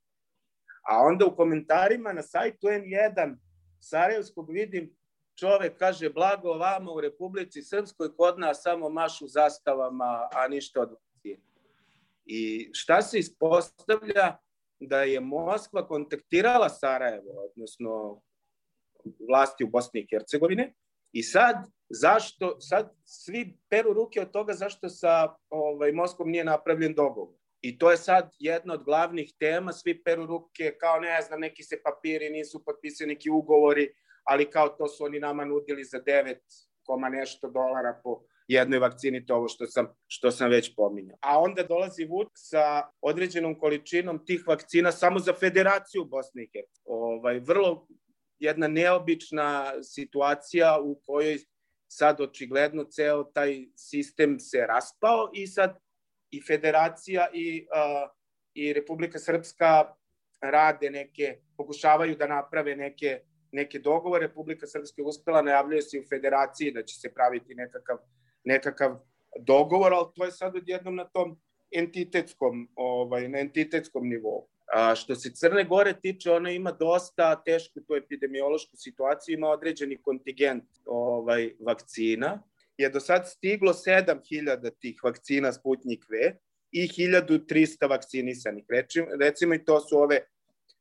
A 0.83 0.99
onda 0.99 1.27
u 1.27 1.37
komentarima 1.37 2.13
na 2.13 2.23
sajtu 2.23 2.67
N1 2.67 3.37
Sarajevskog 3.81 4.51
vidim 4.51 4.97
čovek 5.39 5.79
kaže 5.79 6.11
blago 6.11 6.53
vama 6.53 6.93
u 6.93 7.01
Republici 7.01 7.63
Srpskoj, 7.63 8.17
kod 8.17 8.39
nas 8.39 8.63
samo 8.63 8.89
mašu 8.89 9.27
zastavama, 9.27 10.29
a 10.33 10.49
ništa 10.49 10.81
od 10.81 10.91
vakcije. 10.91 11.41
I 12.25 12.71
šta 12.73 13.03
se 13.03 13.19
ispostavlja 13.19 14.37
da 14.81 15.03
je 15.03 15.21
Moskva 15.21 15.89
kontaktirala 15.89 16.69
Sarajevo, 16.69 17.31
odnosno 17.51 18.23
vlasti 19.29 19.65
u 19.65 19.69
Bosni 19.69 20.01
i 20.01 20.07
Hercegovine. 20.11 20.75
I 21.13 21.23
sad, 21.23 21.57
zašto, 21.89 22.61
sad 22.61 22.95
svi 23.05 23.59
peru 23.71 23.93
ruke 23.93 24.21
od 24.21 24.31
toga 24.31 24.53
zašto 24.53 24.89
sa 24.89 25.35
ovaj, 25.51 25.93
Moskvom 25.93 26.31
nije 26.31 26.45
napravljen 26.45 26.95
dogovor. 26.95 27.35
I 27.61 27.79
to 27.79 27.91
je 27.91 27.97
sad 27.97 28.31
jedna 28.39 28.75
od 28.75 28.85
glavnih 28.85 29.33
tema, 29.39 29.73
svi 29.73 30.03
peru 30.03 30.27
ruke, 30.27 30.77
kao 30.81 31.01
ne 31.01 31.23
znam, 31.23 31.41
neki 31.41 31.63
se 31.63 31.83
papiri 31.83 32.31
nisu 32.31 32.65
potpisani, 32.65 33.15
neki 33.15 33.31
ugovori, 33.31 33.95
ali 34.25 34.51
kao 34.51 34.69
to 34.69 34.89
su 34.89 35.05
oni 35.05 35.21
nama 35.21 35.45
nudili 35.45 35.85
za 35.85 35.99
9, 35.99 36.37
koma 36.87 37.09
nešto 37.09 37.51
dolara 37.51 38.01
po 38.05 38.23
jednoj 38.49 38.79
vakcini, 38.79 39.27
to 39.27 39.35
ovo 39.35 39.49
što 39.49 39.67
sam, 39.67 39.87
što 40.07 40.31
sam 40.31 40.51
već 40.51 40.75
pominjao. 40.77 41.19
A 41.21 41.39
onda 41.41 41.63
dolazi 41.63 42.05
Vuk 42.05 42.29
sa 42.35 42.83
određenom 43.01 43.59
količinom 43.59 44.25
tih 44.25 44.47
vakcina 44.47 44.93
samo 44.93 45.19
za 45.19 45.33
federaciju 45.33 46.05
Bosne 46.05 46.43
i 46.43 46.51
Hercegovine. 46.55 47.17
Ovaj, 47.17 47.39
vrlo 47.39 47.87
jedna 48.39 48.69
neobična 48.69 49.73
situacija 49.83 50.79
u 50.83 51.01
kojoj 51.07 51.39
sad 51.89 52.21
očigledno 52.21 52.85
ceo 52.85 53.25
taj 53.25 53.67
sistem 53.77 54.39
se 54.41 54.67
raspao 54.67 55.31
i 55.35 55.47
sad 55.47 55.79
i 56.31 56.43
federacija 56.47 57.29
i, 57.33 57.67
uh, 57.67 58.11
i 58.55 58.73
Republika 58.73 59.19
Srpska 59.19 59.95
rade 60.41 60.91
neke, 60.91 61.39
pokušavaju 61.57 62.17
da 62.17 62.27
naprave 62.27 62.77
neke, 62.77 63.21
neke 63.53 63.79
dogovore. 63.79 64.27
Republika 64.27 64.67
Srpska 64.67 65.03
je 65.03 65.07
uspela, 65.07 65.43
najavljuje 65.43 65.83
se 65.83 65.99
u 65.99 66.09
federaciji 66.09 66.73
da 66.73 66.83
će 66.83 67.01
se 67.01 67.15
praviti 67.15 67.55
nekakav, 67.55 67.99
nekakav 68.45 68.99
dogovor, 69.41 69.93
ali 69.93 70.07
to 70.15 70.25
je 70.25 70.33
sad 70.33 70.57
odjednom 70.57 70.97
na 70.97 71.05
tom 71.05 71.41
entitetskom, 71.71 72.69
ovaj, 72.75 73.29
na 73.29 73.39
entitetskom 73.39 74.09
nivou. 74.09 74.49
A, 74.73 74.95
što 74.95 75.15
se 75.15 75.31
Crne 75.35 75.65
Gore 75.65 75.95
tiče, 76.03 76.33
ona 76.33 76.51
ima 76.51 76.73
dosta 76.73 77.43
tešku 77.43 77.81
tu 77.81 77.95
epidemiološku 77.95 78.77
situaciju, 78.77 79.35
ima 79.35 79.49
određeni 79.49 80.03
kontingent 80.03 80.65
ovaj, 80.85 81.51
vakcina. 81.61 82.43
Je 82.77 82.91
do 82.91 83.01
sad 83.01 83.29
stiglo 83.29 83.73
7000 83.73 84.71
tih 84.81 85.01
vakcina 85.05 85.53
Sputnik 85.53 86.05
V 86.11 86.37
i 86.71 86.89
1300 86.89 87.89
vakcinisanih. 87.89 88.65
Recimo, 88.69 89.07
recimo 89.21 89.55
i 89.55 89.65
to 89.65 89.81
su 89.81 89.99
ove 89.99 90.21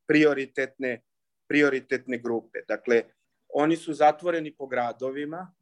prioritetne, 0.07 1.01
prioritetne 1.49 2.17
grupe. 2.17 2.59
Dakle, 2.67 3.03
oni 3.49 3.75
su 3.75 3.93
zatvoreni 3.93 4.55
po 4.55 4.67
gradovima, 4.67 5.53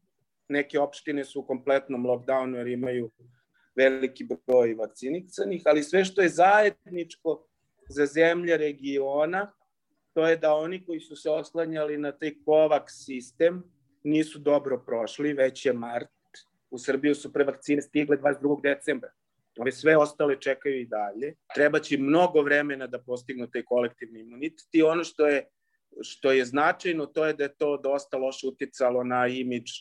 neke 0.49 0.79
opštine 0.79 1.23
su 1.23 1.39
u 1.39 1.45
kompletnom 1.45 2.05
lockdownu 2.05 2.55
jer 2.55 2.67
imaju 2.67 3.11
veliki 3.75 4.27
broj 4.47 4.73
vakcinicanih, 4.73 5.61
ali 5.65 5.83
sve 5.83 6.05
što 6.05 6.21
je 6.21 6.29
zajedničko 6.29 7.47
za 7.89 8.05
zemlje 8.05 8.57
regiona, 8.57 9.51
to 10.13 10.27
je 10.27 10.37
da 10.37 10.53
oni 10.53 10.85
koji 10.85 10.99
su 10.99 11.15
se 11.15 11.29
oslanjali 11.29 11.97
na 11.97 12.11
taj 12.11 12.31
COVAX 12.45 13.05
sistem 13.05 13.63
nisu 14.03 14.39
dobro 14.39 14.83
prošli, 14.85 15.33
već 15.33 15.65
je 15.65 15.73
mart. 15.73 16.09
U 16.71 16.77
Srbiju 16.77 17.15
su 17.15 17.33
pre 17.33 17.43
vakcine 17.43 17.81
stigle 17.81 18.17
22. 18.17 18.61
decembra. 18.61 19.11
Ove 19.59 19.71
sve 19.71 19.97
ostale 19.97 20.39
čekaju 20.41 20.81
i 20.81 20.85
dalje. 20.85 21.33
Treba 21.55 21.79
će 21.79 21.97
mnogo 21.97 22.41
vremena 22.41 22.87
da 22.87 23.01
postignu 23.01 23.47
taj 23.47 23.63
kolektivni 23.63 24.19
imunitet 24.19 24.67
i 24.71 24.83
ono 24.83 25.03
što 25.03 25.27
je, 25.27 25.45
što 26.01 26.31
je 26.31 26.45
značajno 26.45 27.05
to 27.05 27.25
je 27.25 27.33
da 27.33 27.43
je 27.43 27.55
to 27.55 27.77
dosta 27.77 28.17
loše 28.17 28.47
uticalo 28.47 29.03
na 29.03 29.27
imidž 29.27 29.71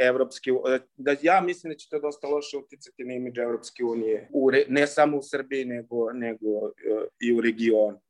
Evropske, 0.00 0.50
da 0.96 1.16
ja 1.22 1.40
mislim 1.40 1.72
da 1.72 1.76
će 1.76 1.88
to 1.88 1.98
dosta 1.98 2.28
loše 2.28 2.56
uticati 2.56 3.04
na 3.04 3.14
imidž 3.14 3.38
Evropske 3.38 3.84
unije, 3.84 4.28
u, 4.32 4.50
ne 4.68 4.86
samo 4.86 5.18
u 5.18 5.22
Srbiji, 5.22 5.64
nego, 5.64 6.12
nego 6.12 6.46
uh, 6.46 6.72
i 7.20 7.32
u 7.32 7.40
regionu. 7.40 8.00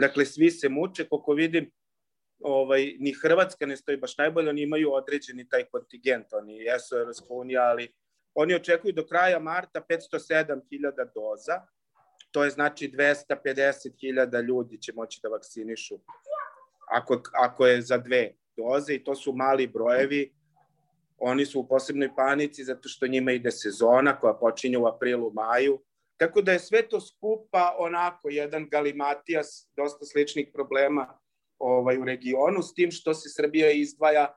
Dakle, 0.00 0.24
svi 0.24 0.50
se 0.50 0.68
muče, 0.68 1.08
koliko 1.08 1.32
vidim, 1.32 1.70
ovaj, 2.40 2.96
ni 2.98 3.12
Hrvatska 3.22 3.66
ne 3.66 3.76
stoji 3.76 3.96
baš 3.96 4.18
najbolje, 4.18 4.50
oni 4.50 4.62
imaju 4.62 4.92
određeni 4.92 5.48
taj 5.48 5.64
kontingent, 5.64 6.32
oni 6.32 6.56
jesu 6.56 6.96
Evropska 6.96 7.34
unija, 7.34 7.62
ali 7.62 7.88
oni 8.34 8.54
očekuju 8.54 8.92
do 8.92 9.06
kraja 9.06 9.38
marta 9.38 9.82
507.000 9.88 11.08
doza, 11.14 11.60
to 12.30 12.44
je 12.44 12.50
znači 12.50 12.88
250.000 12.88 14.46
ljudi 14.46 14.78
će 14.78 14.92
moći 14.92 15.20
da 15.22 15.28
vakcinišu 15.28 15.98
ako, 16.92 17.22
ako 17.32 17.66
je 17.66 17.82
za 17.82 17.98
dve 17.98 18.32
doze 18.56 18.94
i 18.94 19.04
to 19.04 19.14
su 19.14 19.32
mali 19.32 19.66
brojevi, 19.66 20.32
oni 21.24 21.46
su 21.46 21.60
u 21.60 21.68
posebnoj 21.68 22.14
panici 22.16 22.64
zato 22.64 22.88
što 22.88 23.06
njima 23.06 23.32
ide 23.32 23.50
sezona 23.50 24.20
koja 24.20 24.34
počinje 24.34 24.78
u 24.78 24.86
aprilu, 24.86 25.32
maju. 25.32 25.82
Tako 26.16 26.42
da 26.42 26.52
je 26.52 26.58
sve 26.58 26.88
to 26.88 27.00
skupa 27.00 27.76
onako 27.78 28.28
jedan 28.28 28.68
galimatijas 28.68 29.68
dosta 29.76 30.04
sličnih 30.04 30.50
problema 30.52 31.18
ovaj, 31.58 31.98
u 31.98 32.04
regionu, 32.04 32.62
s 32.62 32.74
tim 32.74 32.90
što 32.90 33.14
se 33.14 33.28
Srbija 33.28 33.70
izdvaja 33.70 34.36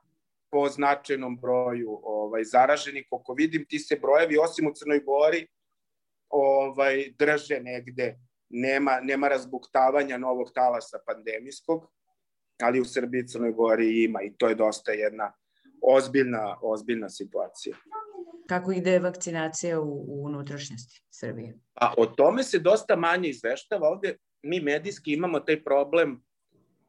po 0.52 0.70
značajnom 0.70 1.38
broju 1.42 2.00
ovaj, 2.04 2.44
zaraženih. 2.44 3.06
Koliko 3.10 3.34
vidim, 3.34 3.66
ti 3.70 3.80
se 3.80 4.00
brojevi, 4.02 4.38
osim 4.38 4.68
u 4.68 4.74
Crnoj 4.76 5.00
Gori, 5.00 5.48
ovaj, 6.30 7.14
drže 7.20 7.60
negde. 7.60 8.20
Nema, 8.50 9.00
nema 9.02 9.28
razbuktavanja 9.28 10.18
novog 10.18 10.52
talasa 10.54 11.00
pandemijskog, 11.06 11.92
ali 12.62 12.82
u 12.82 12.86
Srbiji 12.86 13.22
i 13.22 13.28
Crnoj 13.28 13.52
Gori 13.52 14.04
ima 14.04 14.22
i 14.22 14.34
to 14.38 14.48
je 14.48 14.56
dosta 14.56 14.92
jedna 14.92 15.34
ozbiljna, 15.88 16.58
ozbiljna 16.62 17.10
situacija. 17.10 17.76
Kako 18.48 18.72
ide 18.72 19.00
vakcinacija 19.00 19.80
u, 19.80 20.06
u 20.08 20.26
unutrašnjosti 20.26 21.02
Srbije? 21.10 21.60
A 21.74 21.94
o 21.98 22.06
tome 22.06 22.44
se 22.44 22.60
dosta 22.60 22.96
manje 22.96 23.30
izveštava. 23.30 23.90
Ovde 23.90 24.18
mi 24.44 24.60
medijski 24.60 25.14
imamo 25.14 25.40
taj 25.40 25.64
problem 25.64 26.24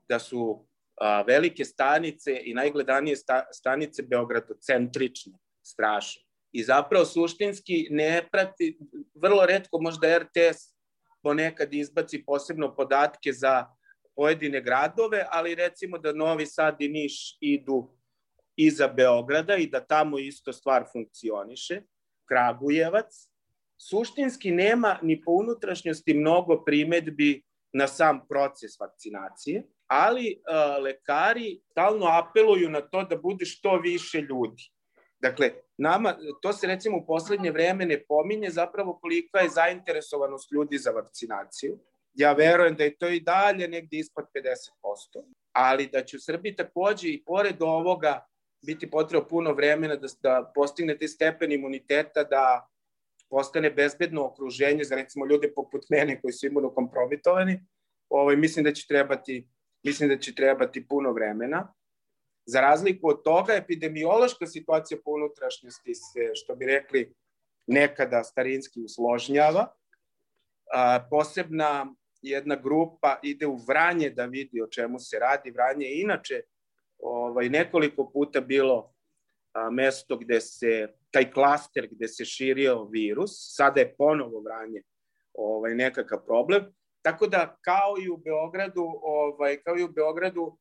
da 0.09 0.19
su 0.19 0.67
a, 1.01 1.23
velike 1.23 1.65
stanice 1.65 2.41
i 2.45 2.55
najgledanije 2.55 3.17
sta, 3.17 3.45
stanice 3.53 4.03
Beogradocentrične, 4.03 5.33
strašno. 5.63 6.23
I 6.53 6.65
zapravo 6.65 7.05
suštinski 7.05 7.87
ne 7.91 8.29
prati, 8.33 8.79
vrlo 9.15 9.47
redko 9.47 9.81
možda 9.81 10.19
RTS 10.19 10.77
ponekad 11.23 11.75
izbaci 11.75 12.25
posebno 12.27 12.75
podatke 12.77 13.33
za 13.33 13.67
pojedine 14.17 14.61
gradove, 14.61 15.27
ali 15.31 15.55
recimo 15.55 15.99
da 15.99 16.13
Novi 16.13 16.47
Sad 16.47 16.77
i 16.81 16.89
Niš 16.89 17.37
idu 17.41 17.97
iza 18.57 18.89
Beograda 18.89 19.57
i 19.57 19.67
da 19.67 19.81
tamo 19.81 20.19
isto 20.19 20.53
stvar 20.53 20.85
funkcioniše, 20.93 21.83
Kragujevac, 22.29 23.29
suštinski 23.79 24.51
nema 24.51 24.99
ni 25.03 25.21
po 25.21 25.31
unutrašnjosti 25.33 26.15
mnogo 26.15 26.65
primetbi 26.65 27.43
na 27.73 27.87
sam 27.87 28.27
proces 28.29 28.81
vakcinacije, 28.81 29.63
ali 29.87 30.37
uh, 30.37 30.83
lekari 30.85 31.61
stalno 31.71 32.07
apeluju 32.07 32.71
na 32.71 32.81
to 32.81 33.03
da 33.05 33.17
bude 33.17 33.45
što 33.45 33.79
više 33.79 34.21
ljudi. 34.21 34.71
Dakle, 35.19 35.51
nama, 35.79 36.17
to 36.43 36.53
se 36.53 36.67
recimo 36.67 36.97
u 36.99 37.07
poslednje 37.07 37.51
vreme 37.51 37.87
ne 37.87 38.05
pominje 38.09 38.51
zapravo 38.51 38.99
kolika 39.03 39.41
je 39.41 39.49
zainteresovanost 39.49 40.53
ljudi 40.53 40.79
za 40.79 40.91
vakcinaciju. 40.91 41.79
Ja 42.15 42.33
verujem 42.33 42.77
da 42.77 42.85
je 42.85 42.97
to 42.97 43.09
i 43.09 43.21
dalje 43.21 43.69
negde 43.69 43.97
ispod 43.97 44.25
50%, 44.35 45.25
ali 45.53 45.87
da 45.87 46.05
će 46.05 46.17
u 46.17 46.21
Srbiji 46.21 46.57
takođe 46.57 47.09
i 47.09 47.25
pored 47.25 47.63
ovoga 47.63 48.27
biti 48.63 48.91
potrebno 48.91 49.29
puno 49.29 49.53
vremena 49.55 49.97
da, 49.97 50.09
da 50.23 50.53
postigne 50.55 50.99
te 50.99 51.09
stepen 51.09 51.53
imuniteta 51.53 52.25
da 52.25 52.69
postane 53.29 53.71
bezbedno 53.71 54.25
okruženje 54.25 54.85
za 54.85 54.97
recimo 54.97 55.27
ljude 55.27 55.53
poput 55.55 55.85
mene 55.91 56.21
koji 56.21 56.33
su 56.33 56.47
imunokompromitovani, 56.47 57.61
ovaj, 58.09 58.37
mislim 58.37 58.65
da 58.65 58.73
će 58.73 58.87
trebati 58.87 59.49
mislim 59.87 60.09
da 60.09 60.19
će 60.19 60.35
trebati 60.35 60.89
puno 60.89 61.13
vremena. 61.13 61.75
Za 62.47 62.61
razliku 62.61 63.09
od 63.09 63.23
toga, 63.25 63.55
epidemiološka 63.55 64.47
situacija 64.47 64.99
po 65.05 65.11
unutrašnjosti 65.11 65.95
se, 65.95 66.31
što 66.35 66.57
bi 66.57 66.67
rekli, 66.67 67.15
nekada 67.67 68.25
starinski 68.25 68.81
usložnjava. 68.81 69.67
A, 70.75 71.07
posebna 71.11 71.95
jedna 72.23 72.57
grupa 72.57 73.19
ide 73.23 73.47
u 73.47 73.57
Vranje 73.57 74.11
da 74.11 74.27
vidi 74.27 74.63
o 74.63 74.67
čemu 74.67 74.99
se 74.99 75.19
radi. 75.19 75.51
Vranje 75.51 75.87
je 75.87 76.01
inače 76.01 76.43
ovaj, 76.99 77.49
nekoliko 77.49 78.11
puta 78.13 78.41
bilo 78.41 78.93
a, 79.55 79.71
mesto 79.71 80.17
gde 80.17 80.41
se, 80.41 80.89
taj 81.11 81.31
klaster 81.31 81.89
gde 81.91 82.09
se 82.09 82.25
širio 82.25 82.85
virus, 82.85 83.31
sada 83.57 83.81
je 83.81 83.95
ponovo 83.99 84.41
Vranje 84.41 84.83
ovaj, 85.35 85.75
nekakav 85.75 86.25
problem. 86.25 86.73
Tako 87.03 87.27
da, 87.27 87.57
kao 87.61 87.95
i 88.05 88.09
u 88.09 88.17
Beogradu, 88.17 88.85
ovaj, 89.03 89.63
kao 89.63 89.79
i 89.79 89.85
u 89.85 89.89
Beogradu 89.89 90.43
uh, 90.43 90.57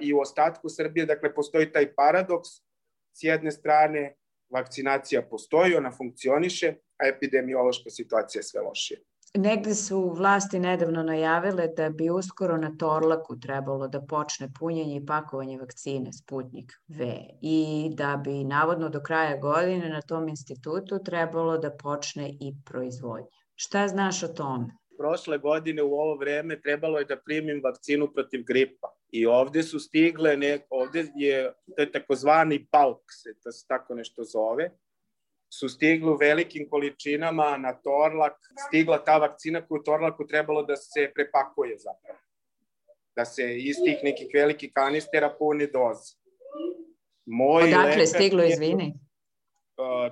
i 0.00 0.14
u 0.14 0.20
ostatku 0.20 0.68
Srbije, 0.68 1.06
dakle, 1.06 1.34
postoji 1.34 1.72
taj 1.72 1.94
paradoks. 1.94 2.48
S 3.12 3.22
jedne 3.22 3.50
strane, 3.50 4.14
vakcinacija 4.50 5.22
postoji, 5.22 5.74
ona 5.74 5.92
funkcioniše, 5.92 6.74
a 6.98 7.08
epidemiološka 7.08 7.90
situacija 7.90 8.40
je 8.40 8.42
sve 8.42 8.60
lošije. 8.60 9.00
Negde 9.34 9.74
su 9.74 10.14
vlasti 10.16 10.58
nedavno 10.58 11.02
najavile 11.02 11.68
da 11.76 11.90
bi 11.90 12.10
uskoro 12.10 12.56
na 12.56 12.70
Torlaku 12.78 13.38
trebalo 13.40 13.88
da 13.88 14.00
počne 14.00 14.48
punjenje 14.58 14.96
i 14.96 15.06
pakovanje 15.06 15.58
vakcine 15.58 16.12
Sputnik 16.12 16.72
V 16.88 17.20
i 17.42 17.90
da 17.94 18.16
bi 18.24 18.44
navodno 18.44 18.88
do 18.88 19.00
kraja 19.00 19.36
godine 19.36 19.88
na 19.88 20.00
tom 20.02 20.28
institutu 20.28 20.98
trebalo 21.04 21.58
da 21.58 21.70
počne 21.70 22.28
i 22.40 22.54
proizvodnje. 22.64 23.28
Šta 23.54 23.88
znaš 23.88 24.22
o 24.22 24.28
tome? 24.28 24.78
prošle 24.98 25.38
godine 25.38 25.82
u 25.82 25.92
ovo 25.94 26.14
vreme 26.16 26.60
trebalo 26.60 26.98
je 26.98 27.04
da 27.04 27.16
primim 27.16 27.60
vakcinu 27.64 28.12
protiv 28.12 28.42
gripa. 28.46 28.88
I 29.10 29.26
ovde 29.26 29.62
su 29.62 29.78
stigle, 29.78 30.36
ne, 30.36 30.66
ovde 30.70 31.04
je, 31.16 31.52
to 31.76 31.82
je 31.82 31.92
takozvani 31.92 32.66
palk, 32.70 33.00
se 33.22 33.34
to 33.42 33.52
se 33.52 33.66
tako 33.68 33.94
nešto 33.94 34.24
zove, 34.24 34.70
su 35.50 35.68
stigli 35.68 36.10
u 36.10 36.16
velikim 36.16 36.68
količinama 36.70 37.56
na 37.56 37.72
Torlak, 37.72 38.36
stigla 38.68 39.04
ta 39.04 39.18
vakcina 39.18 39.66
koju 39.66 39.80
u 39.80 39.84
Torlaku 39.84 40.26
trebalo 40.26 40.62
da 40.62 40.76
se 40.76 41.10
prepakuje 41.14 41.78
zapravo. 41.78 42.18
Da 43.16 43.24
se 43.24 43.58
iz 43.58 43.76
tih 43.84 43.98
nekih 44.04 44.28
velikih 44.34 44.70
kanistera 44.74 45.34
puni 45.38 45.66
doze. 45.66 46.14
Moj 47.26 47.62
Odakle 47.62 48.06
stiglo, 48.06 48.44
izvini? 48.44 48.94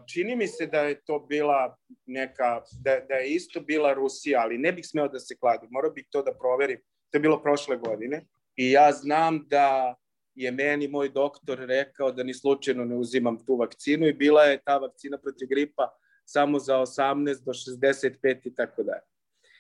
čini 0.06 0.36
mi 0.36 0.46
se 0.46 0.66
da 0.66 0.80
je 0.80 1.00
to 1.04 1.18
bila 1.18 1.76
neka, 2.06 2.62
da, 2.82 3.00
da 3.08 3.14
je 3.14 3.34
isto 3.34 3.60
bila 3.60 3.92
Rusija, 3.94 4.40
ali 4.40 4.58
ne 4.58 4.72
bih 4.72 4.86
smeo 4.86 5.08
da 5.08 5.18
se 5.18 5.36
kladim, 5.36 5.68
morao 5.72 5.90
bih 5.90 6.06
to 6.10 6.22
da 6.22 6.34
proverim. 6.34 6.80
To 7.10 7.18
je 7.18 7.20
bilo 7.20 7.42
prošle 7.42 7.76
godine 7.76 8.26
i 8.56 8.70
ja 8.70 8.92
znam 8.92 9.44
da 9.48 9.94
je 10.36 10.50
meni 10.52 10.88
moj 10.88 11.08
doktor 11.08 11.58
rekao 11.58 12.12
da 12.12 12.22
ni 12.22 12.34
slučajno 12.34 12.84
ne 12.84 12.96
uzimam 12.96 13.38
tu 13.46 13.56
vakcinu 13.56 14.06
i 14.06 14.12
bila 14.12 14.42
je 14.42 14.60
ta 14.64 14.78
vakcina 14.78 15.18
protiv 15.18 15.48
gripa 15.48 15.98
samo 16.24 16.58
za 16.58 16.78
18 16.78 17.44
do 17.44 17.52
65 17.52 18.38
i 18.44 18.54
tako 18.54 18.82
dalje. 18.82 19.06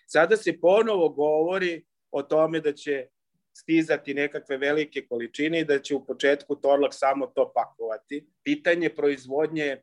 Sada 0.06 0.36
se 0.36 0.60
ponovo 0.60 1.08
govori 1.08 1.84
o 2.10 2.22
tome 2.22 2.60
da 2.60 2.72
će 2.72 3.08
stizati 3.56 4.14
nekakve 4.14 4.56
velike 4.56 5.06
količine 5.06 5.60
i 5.60 5.64
da 5.64 5.78
će 5.78 5.94
u 5.94 6.06
početku 6.06 6.56
Torlak 6.56 6.94
samo 6.94 7.26
to 7.26 7.52
pakovati. 7.54 8.26
Pitanje 8.44 8.90
proizvodnje 8.90 9.82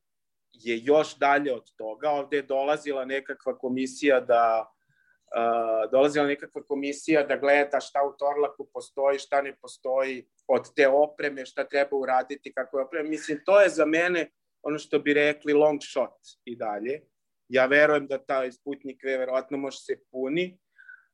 je 0.51 0.79
još 0.83 1.17
dalje 1.17 1.53
od 1.53 1.75
toga. 1.77 2.09
Ovde 2.09 2.37
je 2.37 2.43
dolazila 2.43 3.05
nekakva 3.05 3.57
komisija 3.57 4.19
da 4.19 4.72
uh, 5.33 5.91
dolazila 5.91 6.25
nekakva 6.27 6.63
komisija 6.63 7.23
da 7.23 7.37
gleda 7.37 7.79
šta 7.79 7.99
u 8.03 8.17
Torlaku 8.17 8.69
postoji, 8.73 9.19
šta 9.19 9.41
ne 9.41 9.55
postoji, 9.61 10.25
od 10.47 10.73
te 10.75 10.87
opreme, 10.87 11.45
šta 11.45 11.63
treba 11.63 11.97
uraditi, 11.97 12.53
kako 12.53 12.79
je 12.79 12.85
opreme. 12.85 13.09
Mislim, 13.09 13.41
to 13.45 13.61
je 13.61 13.69
za 13.69 13.85
mene 13.85 14.29
ono 14.61 14.79
što 14.79 14.99
bi 14.99 15.13
rekli 15.13 15.53
long 15.53 15.79
shot 15.81 16.17
i 16.45 16.55
dalje. 16.55 17.01
Ja 17.49 17.65
verujem 17.65 18.07
da 18.07 18.17
taj 18.17 18.51
Sputnik 18.51 19.03
V 19.03 19.17
verovatno 19.17 19.57
može 19.57 19.77
se 19.77 19.99
puni, 20.11 20.57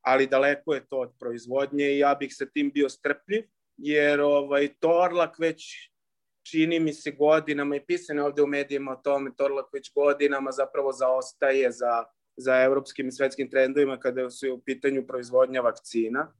ali 0.01 0.27
daleko 0.27 0.73
je 0.73 0.87
to 0.87 0.97
od 0.97 1.13
proizvodnje 1.19 1.85
i 1.85 1.99
ja 1.99 2.15
bih 2.15 2.35
sa 2.35 2.45
tim 2.45 2.71
bio 2.71 2.89
strpljiv, 2.89 3.43
jer 3.77 4.21
ovaj, 4.21 4.67
Torlak 4.79 5.39
već 5.39 5.91
čini 6.51 6.79
mi 6.79 6.93
se 6.93 7.11
godinama 7.11 7.75
i 7.75 7.85
pisane 7.85 8.23
ovde 8.23 8.41
u 8.41 8.47
medijima 8.47 8.91
o 8.91 9.01
tome, 9.03 9.31
Torlaković 9.37 9.91
godinama 9.95 10.51
zapravo 10.51 10.91
zaostaje 10.91 11.71
za, 11.71 12.05
za 12.39 12.63
evropskim 12.63 13.07
i 13.07 13.11
svetskim 13.11 13.49
trendovima 13.49 13.99
kada 13.99 14.29
su 14.29 14.53
u 14.53 14.61
pitanju 14.61 15.07
proizvodnja 15.07 15.61
vakcina. 15.61 16.33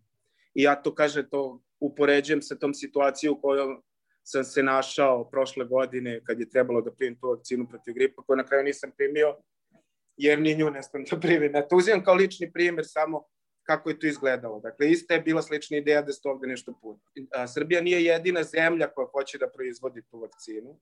I 0.54 0.64
ja 0.64 0.76
to, 0.76 0.96
kaže, 0.96 1.30
to 1.30 1.62
upoređujem 1.80 2.42
sa 2.42 2.56
tom 2.56 2.74
situacijom 2.74 3.36
u 3.38 3.42
kojoj 3.42 3.78
sam 4.24 4.44
se 4.44 4.64
našao 4.64 5.30
prošle 5.30 5.66
godine 5.66 6.22
kad 6.24 6.40
je 6.40 6.50
trebalo 6.50 6.82
da 6.82 6.92
primim 6.92 7.20
tu 7.20 7.30
vakcinu 7.30 7.68
protiv 7.70 7.94
gripa, 7.94 8.24
koju 8.24 8.38
na 8.38 8.46
kraju 8.46 8.64
nisam 8.64 8.92
primio, 8.98 9.36
jer 10.18 10.40
ni 10.40 10.56
nju 10.56 10.70
ne 10.70 10.84
smem 10.84 11.04
da 11.12 11.20
primim. 11.20 11.56
Ja 11.56 11.68
to 11.68 11.76
uzimam 11.76 12.04
kao 12.04 12.16
lični 12.16 12.52
primer 12.52 12.86
samo 12.88 13.24
kako 13.64 13.90
je 13.90 14.00
to 14.00 14.08
izgledalo. 14.08 14.60
Dakle, 14.60 14.92
ista 14.92 15.14
je 15.14 15.22
bila 15.22 15.42
slična 15.42 15.78
ideja 15.78 16.02
da 16.02 16.14
se 16.14 16.30
ovde 16.30 16.48
nešto 16.48 16.74
puti. 16.82 17.28
A, 17.34 17.48
Srbija 17.48 17.82
nije 17.82 18.04
jedina 18.06 18.44
zemlja 18.44 18.88
koja 18.88 19.08
hoće 19.08 19.38
da 19.38 19.50
proizvodi 19.50 20.02
tu 20.12 20.20
vakcinu. 20.20 20.80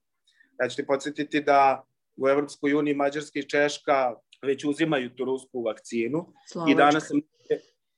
Ja 0.62 0.70
ću 0.70 0.76
ti 0.76 0.86
podsjetiti 0.86 1.42
da 1.42 1.84
u 2.18 2.28
Evropskoj 2.28 2.74
uniji 2.74 2.96
Mađarska 2.96 3.40
i 3.40 3.50
Češka 3.50 4.16
već 4.42 4.66
uzimaju 4.66 5.16
tu 5.16 5.26
rusku 5.26 5.62
vakcinu. 5.62 6.34
Slovačka. 6.48 6.72
I 6.72 6.76
danas 6.76 7.08
sam 7.08 7.22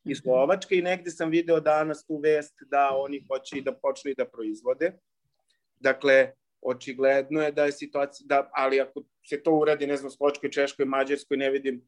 i 0.05 0.15
Slovačka 0.15 0.75
i 0.75 0.81
negde 0.81 1.11
sam 1.11 1.29
video 1.29 1.59
danas 1.59 2.05
tu 2.05 2.17
vest 2.17 2.55
da 2.71 2.89
oni 2.93 3.25
hoće 3.27 3.57
i 3.57 3.61
da 3.61 3.73
počnu 3.73 4.11
i 4.11 4.15
da 4.15 4.25
proizvode. 4.25 4.91
Dakle, 5.79 6.31
očigledno 6.61 7.41
je 7.41 7.51
da 7.51 7.65
je 7.65 7.71
situacija, 7.71 8.25
da, 8.27 8.49
ali 8.53 8.81
ako 8.81 9.03
se 9.29 9.43
to 9.43 9.51
uradi, 9.51 9.87
ne 9.87 9.97
znam, 9.97 10.11
Slovačkoj, 10.11 10.51
Češkoj, 10.51 10.85
Mađarskoj, 10.85 11.37
ne 11.37 11.49
vidim 11.49 11.81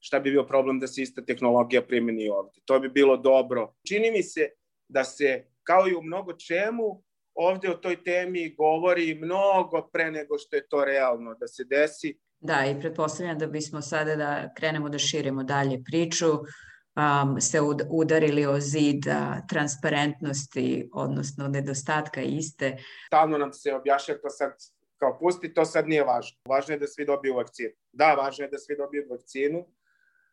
šta 0.00 0.20
bi 0.20 0.30
bio 0.30 0.44
problem 0.44 0.80
da 0.80 0.86
se 0.86 1.02
ista 1.02 1.24
tehnologija 1.24 1.82
primeni 1.82 2.28
ovde. 2.28 2.60
To 2.64 2.80
bi 2.80 2.88
bilo 2.88 3.16
dobro. 3.16 3.74
Čini 3.88 4.10
mi 4.10 4.22
se 4.22 4.50
da 4.88 5.04
se, 5.04 5.44
kao 5.62 5.88
i 5.88 5.94
u 5.94 6.02
mnogo 6.02 6.32
čemu, 6.32 7.02
ovde 7.36 7.70
o 7.70 7.74
toj 7.74 8.02
temi 8.04 8.54
govori 8.54 9.14
mnogo 9.14 9.88
pre 9.92 10.10
nego 10.10 10.38
što 10.38 10.56
je 10.56 10.68
to 10.68 10.84
realno 10.84 11.34
da 11.34 11.46
se 11.46 11.64
desi. 11.64 12.18
Da, 12.40 12.64
i 12.66 12.80
pretpostavljam 12.80 13.38
da 13.38 13.46
bismo 13.46 13.82
sada 13.82 14.16
da 14.16 14.52
krenemo 14.56 14.88
da 14.88 14.98
širimo 14.98 15.42
dalje 15.42 15.82
priču, 15.84 16.26
um, 16.32 17.40
se 17.40 17.60
udarili 17.90 18.46
o 18.46 18.60
zid 18.60 19.04
transparentnosti, 19.48 20.90
odnosno 20.92 21.48
nedostatka 21.48 22.22
iste. 22.22 22.76
Stalno 23.06 23.38
nam 23.38 23.52
se 23.52 23.74
objašnja 23.74 24.18
to 24.18 24.30
sad 24.30 24.52
kao 24.98 25.18
pusti, 25.18 25.54
to 25.54 25.64
sad 25.64 25.88
nije 25.88 26.04
važno. 26.04 26.38
Važno 26.48 26.74
je 26.74 26.78
da 26.78 26.86
svi 26.86 27.04
dobiju 27.04 27.34
vakcinu. 27.34 27.72
Da, 27.92 28.14
važno 28.14 28.44
je 28.44 28.50
da 28.50 28.58
svi 28.58 28.76
dobiju 28.76 29.06
vakcinu, 29.10 29.66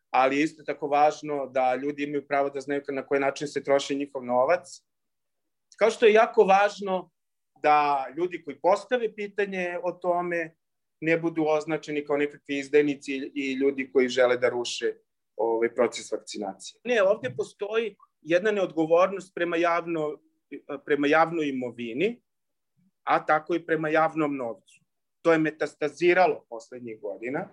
ali 0.09 0.41
isto 0.41 0.63
tako 0.63 0.87
važno 0.87 1.47
da 1.47 1.75
ljudi 1.75 2.03
imaju 2.03 2.27
pravo 2.27 2.49
da 2.49 2.61
znaju 2.61 2.81
na 2.89 3.05
koji 3.05 3.21
način 3.21 3.47
se 3.47 3.63
troši 3.63 3.95
njihov 3.95 4.25
novac. 4.25 4.81
Kao 5.79 5.91
što 5.91 6.05
je 6.05 6.13
jako 6.13 6.43
važno 6.43 7.11
da 7.63 8.07
ljudi 8.17 8.43
koji 8.43 8.59
postave 8.59 9.15
pitanje 9.15 9.77
o 9.83 9.91
tome 9.91 10.55
ne 11.01 11.17
budu 11.17 11.45
označeni 11.47 12.05
kao 12.05 12.17
nekakvi 12.17 12.57
izdajnici 12.57 13.31
i 13.35 13.53
ljudi 13.53 13.89
koji 13.91 14.09
žele 14.09 14.37
da 14.37 14.49
ruše 14.49 14.93
ovaj 15.35 15.73
proces 15.75 16.11
vakcinacije. 16.11 16.79
Ne, 16.83 17.03
ovde 17.03 17.33
postoji 17.37 17.95
jedna 18.21 18.51
neodgovornost 18.51 19.33
prema, 19.35 19.57
javno, 19.57 20.17
prema 20.85 21.07
javnoj 21.07 21.49
imovini, 21.49 22.21
a 23.03 23.25
tako 23.25 23.55
i 23.55 23.65
prema 23.65 23.89
javnom 23.89 24.35
novcu. 24.35 24.83
To 25.21 25.31
je 25.31 25.39
metastaziralo 25.39 26.45
poslednjih 26.49 27.01
godina 27.01 27.47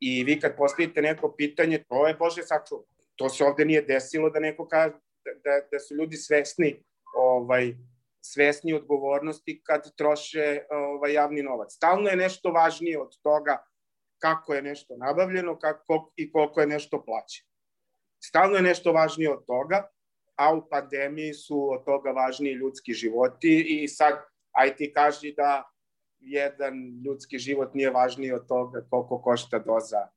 i 0.00 0.24
vi 0.24 0.40
kad 0.40 0.56
postavite 0.56 1.02
neko 1.02 1.34
pitanje, 1.36 1.84
to 1.88 2.06
je 2.06 2.14
Bože 2.14 2.42
sačuva. 2.42 2.82
To 3.16 3.28
se 3.28 3.44
ovde 3.44 3.64
nije 3.64 3.82
desilo 3.82 4.30
da 4.30 4.40
neko 4.40 4.68
kaže 4.68 4.94
da, 5.24 5.32
da, 5.44 5.60
da 5.72 5.78
su 5.78 5.94
ljudi 5.94 6.16
svesni 6.16 6.82
ovaj, 7.16 7.74
svesni 8.20 8.74
odgovornosti 8.74 9.60
kad 9.64 9.96
troše 9.96 10.62
ovaj, 10.70 11.12
javni 11.12 11.42
novac. 11.42 11.72
Stalno 11.72 12.08
je 12.08 12.16
nešto 12.16 12.50
važnije 12.50 13.00
od 13.00 13.18
toga 13.22 13.58
kako 14.18 14.54
je 14.54 14.62
nešto 14.62 14.96
nabavljeno 14.96 15.58
kako, 15.58 16.12
i 16.16 16.32
koliko 16.32 16.60
je 16.60 16.66
nešto 16.66 17.04
plaćeno. 17.04 17.48
Stalno 18.24 18.56
je 18.56 18.62
nešto 18.62 18.92
važnije 18.92 19.30
od 19.32 19.44
toga, 19.46 19.88
a 20.36 20.54
u 20.54 20.68
pandemiji 20.68 21.32
su 21.32 21.72
od 21.72 21.84
toga 21.84 22.10
važniji 22.10 22.52
ljudski 22.52 22.92
životi 22.92 23.66
i 23.68 23.88
sad, 23.88 24.14
aj 24.52 24.76
ti 24.76 24.92
kaži 24.92 25.32
da 25.36 25.70
jedan 26.18 26.74
ljudski 27.04 27.38
život 27.38 27.74
nije 27.74 27.90
važniji 27.90 28.32
od 28.32 28.46
toga 28.48 28.86
koliko 28.90 29.22
košta 29.22 29.58
doza 29.58 30.08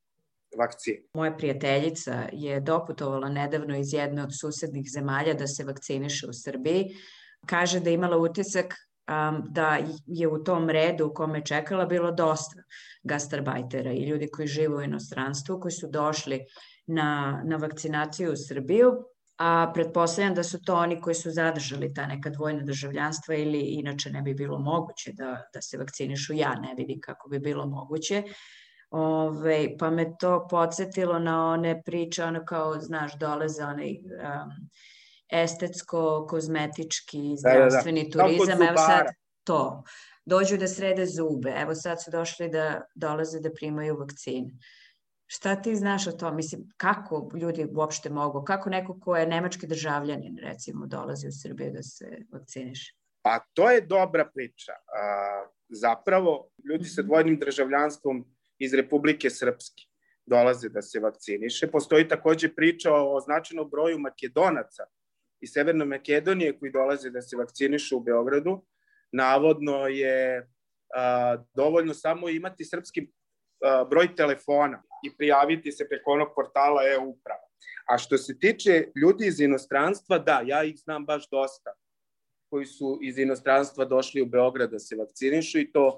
vakcine. 0.57 0.97
Moja 1.13 1.37
prijateljica 1.37 2.27
je 2.31 2.59
doputovala 2.59 3.29
nedavno 3.29 3.77
iz 3.77 3.93
jedne 3.93 4.23
od 4.23 4.39
susednih 4.39 4.85
zemalja 4.93 5.33
da 5.33 5.47
se 5.47 5.63
vakciniše 5.63 6.27
u 6.27 6.33
Srbiji. 6.33 6.85
Kaže 7.45 7.79
da 7.79 7.89
je 7.89 7.93
imala 7.93 8.17
utisak 8.17 8.73
um, 9.09 9.43
da 9.49 9.77
je 10.05 10.27
u 10.27 10.43
tom 10.43 10.69
redu 10.69 11.07
u 11.07 11.13
kome 11.13 11.45
čekala 11.45 11.85
bilo 11.85 12.11
dosta 12.11 12.63
gastarbajtera 13.03 13.91
i 13.91 14.05
ljudi 14.05 14.27
koji 14.27 14.47
žive 14.47 14.75
u 14.75 14.81
inostranstvu, 14.81 15.59
koji 15.59 15.71
su 15.71 15.87
došli 15.87 16.45
na, 16.87 17.41
na 17.45 17.55
vakcinaciju 17.55 18.33
u 18.33 18.37
Srbiju, 18.47 18.93
a 19.37 19.71
pretpostavljam 19.73 20.33
da 20.35 20.43
su 20.43 20.61
to 20.61 20.75
oni 20.75 21.01
koji 21.01 21.15
su 21.15 21.31
zadržali 21.31 21.93
ta 21.93 22.07
neka 22.07 22.29
dvojna 22.29 22.63
državljanstva 22.63 23.35
ili 23.35 23.59
inače 23.59 24.09
ne 24.09 24.21
bi 24.21 24.33
bilo 24.33 24.59
moguće 24.59 25.13
da, 25.13 25.43
da 25.53 25.61
se 25.61 25.77
vakcinišu. 25.77 26.33
Ja 26.33 26.55
ne 26.55 26.73
vidim 26.77 26.99
kako 27.01 27.29
bi 27.29 27.39
bilo 27.39 27.65
moguće. 27.65 28.23
Ove, 28.89 29.77
pa 29.79 29.89
me 29.89 30.17
to 30.19 30.47
podsjetilo 30.49 31.19
na 31.19 31.45
one 31.45 31.83
priče, 31.83 32.23
ono 32.23 32.45
kao, 32.45 32.79
znaš, 32.79 33.19
dolaze 33.19 33.63
onaj 33.63 33.89
um, 33.89 34.51
estetsko-kozmetički 35.29 37.37
zdravstveni 37.37 38.03
da, 38.03 38.09
da, 38.09 38.17
da. 38.17 38.23
turizam, 38.23 38.61
evo 38.61 38.77
sad 38.77 39.05
to, 39.43 39.83
dođu 40.25 40.57
da 40.57 40.67
srede 40.67 41.05
zube, 41.05 41.53
evo 41.57 41.75
sad 41.75 42.03
su 42.03 42.11
došli 42.11 42.49
da 42.49 42.81
dolaze 42.95 43.39
da 43.39 43.53
primaju 43.53 43.97
vakcine. 43.97 44.51
Šta 45.31 45.61
ti 45.61 45.75
znaš 45.75 46.07
o 46.07 46.11
tom? 46.11 46.35
Mislim, 46.35 46.69
kako 46.77 47.31
ljudi 47.41 47.67
uopšte 47.75 48.09
mogu, 48.09 48.43
kako 48.43 48.69
neko 48.69 48.99
ko 48.99 49.15
je 49.15 49.27
nemački 49.27 49.67
državljanin, 49.67 50.37
recimo, 50.41 50.87
dolazi 50.87 51.27
u 51.27 51.31
Srbiju 51.31 51.71
da 51.71 51.83
se 51.83 52.17
vakciniše? 52.31 52.95
Pa 53.21 53.39
to 53.53 53.71
je 53.71 53.81
dobra 53.81 54.29
priča. 54.33 54.71
A, 54.71 55.45
zapravo, 55.69 56.49
ljudi 56.69 56.85
sa 56.85 57.01
dvojnim 57.01 57.39
državljanstvom 57.39 58.25
iz 58.59 58.73
Republike 58.73 59.29
Srpske 59.29 59.83
dolaze 60.25 60.69
da 60.69 60.81
se 60.81 60.99
vakciniše. 60.99 61.67
Postoji 61.71 62.07
takođe 62.07 62.53
priča 62.55 62.93
o 62.93 63.19
značajnom 63.19 63.69
broju 63.69 63.99
makedonaca 63.99 64.83
iz 65.41 65.49
Severne 65.53 65.85
Makedonije 65.85 66.59
koji 66.59 66.71
dolaze 66.71 67.09
da 67.09 67.21
se 67.21 67.37
vakcinišu 67.37 67.97
u 67.97 68.03
Beogradu. 68.03 68.65
Navodno 69.11 69.87
je 69.87 70.49
a, 70.95 71.37
dovoljno 71.53 71.93
samo 71.93 72.29
imati 72.29 72.65
srpski 72.65 73.07
a, 73.63 73.85
broj 73.89 74.15
telefona 74.15 74.83
i 75.05 75.17
prijaviti 75.17 75.71
se 75.71 75.87
preko 75.89 76.11
onog 76.11 76.27
portala 76.35 76.81
e-uprava. 76.83 77.47
A 77.89 77.97
što 77.97 78.17
se 78.17 78.39
tiče 78.39 78.91
ljudi 78.95 79.27
iz 79.27 79.39
inostranstva, 79.39 80.17
da, 80.19 80.41
ja 80.45 80.63
ih 80.63 80.77
znam 80.77 81.05
baš 81.05 81.29
dosta 81.29 81.73
koji 82.49 82.65
su 82.65 82.99
iz 83.01 83.17
inostranstva 83.17 83.85
došli 83.85 84.21
u 84.21 84.25
Beograd 84.25 84.71
da 84.71 84.79
se 84.79 84.95
vakcinišu 84.95 85.59
i 85.59 85.71
to 85.71 85.97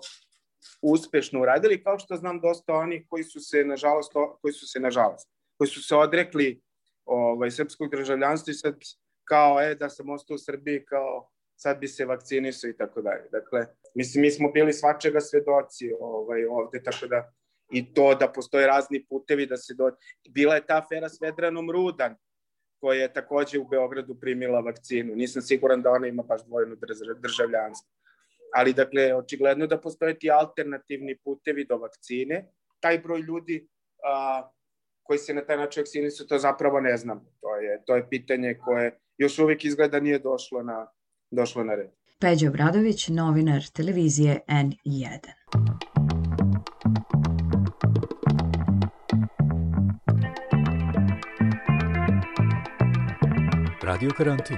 uspešno 0.81 1.41
uradili, 1.41 1.83
kao 1.83 1.99
što 1.99 2.15
znam 2.15 2.39
dosta 2.39 2.73
onih 2.73 3.05
koji 3.09 3.23
su 3.23 3.39
se, 3.39 3.63
nažalost, 3.63 4.11
koji 4.41 4.53
su 4.53 4.67
se, 4.67 4.79
nažalost, 4.79 5.29
koji 5.57 5.67
su 5.67 5.83
se 5.83 5.95
odrekli 5.95 6.61
ovaj, 7.05 7.51
srpskog 7.51 7.91
državljanstva 7.91 8.51
i 8.51 8.53
sad 8.53 8.75
kao, 9.23 9.61
e, 9.61 9.75
da 9.75 9.89
sam 9.89 10.09
ostao 10.09 10.35
u 10.35 10.37
Srbiji, 10.37 10.85
kao, 10.85 11.29
sad 11.55 11.79
bi 11.79 11.87
se 11.87 12.05
vakcinisao 12.05 12.69
i 12.69 12.77
tako 12.77 13.01
dalje. 13.01 13.29
Dakle, 13.31 13.65
mislim, 13.95 14.21
mi 14.21 14.31
smo 14.31 14.51
bili 14.51 14.73
svačega 14.73 15.19
svedoci 15.19 15.91
ovaj, 15.99 16.45
ovde, 16.45 16.83
tako 16.83 17.07
da 17.07 17.31
i 17.71 17.93
to 17.93 18.15
da 18.15 18.27
postoje 18.27 18.67
razni 18.67 19.05
putevi 19.05 19.45
da 19.45 19.57
se 19.57 19.73
do... 19.73 19.91
Bila 20.29 20.55
je 20.55 20.65
ta 20.65 20.77
afera 20.77 21.09
s 21.09 21.21
Vedranom 21.21 21.71
Rudan, 21.71 22.15
koja 22.81 23.01
je 23.01 23.13
takođe 23.13 23.59
u 23.59 23.67
Beogradu 23.67 24.15
primila 24.19 24.59
vakcinu. 24.59 25.15
Nisam 25.15 25.41
siguran 25.41 25.81
da 25.81 25.91
ona 25.91 26.07
ima 26.07 26.23
baš 26.23 26.45
dvojno 26.45 26.75
državljanstvo. 27.21 27.91
Ali, 28.55 28.73
dakle, 28.73 29.15
očigledno 29.15 29.67
da 29.67 29.81
postoje 29.81 30.19
ti 30.19 30.31
alternativni 30.31 31.17
putevi 31.23 31.65
do 31.65 31.77
vakcine. 31.77 32.45
Taj 32.79 32.99
broj 32.99 33.19
ljudi 33.19 33.67
a, 34.03 34.49
koji 35.03 35.19
se 35.19 35.33
na 35.33 35.45
taj 35.45 35.57
način 35.57 35.81
vakcinisu, 35.81 36.27
to 36.27 36.37
zapravo 36.37 36.81
ne 36.81 36.97
znam. 36.97 37.25
To 37.41 37.55
je, 37.55 37.83
to 37.85 37.95
je 37.95 38.09
pitanje 38.09 38.57
koje 38.65 38.99
još 39.17 39.39
uvijek 39.39 39.65
izgleda 39.65 39.99
nije 39.99 40.19
došlo 40.19 40.63
na, 40.63 40.87
došlo 41.31 41.63
na 41.63 41.75
red. 41.75 41.89
Peđa 42.19 42.47
Obradović, 42.49 43.07
novinar 43.07 43.61
televizije 43.73 44.39
N1. 44.47 45.19
Radio 53.83 54.09
karantin. 54.17 54.57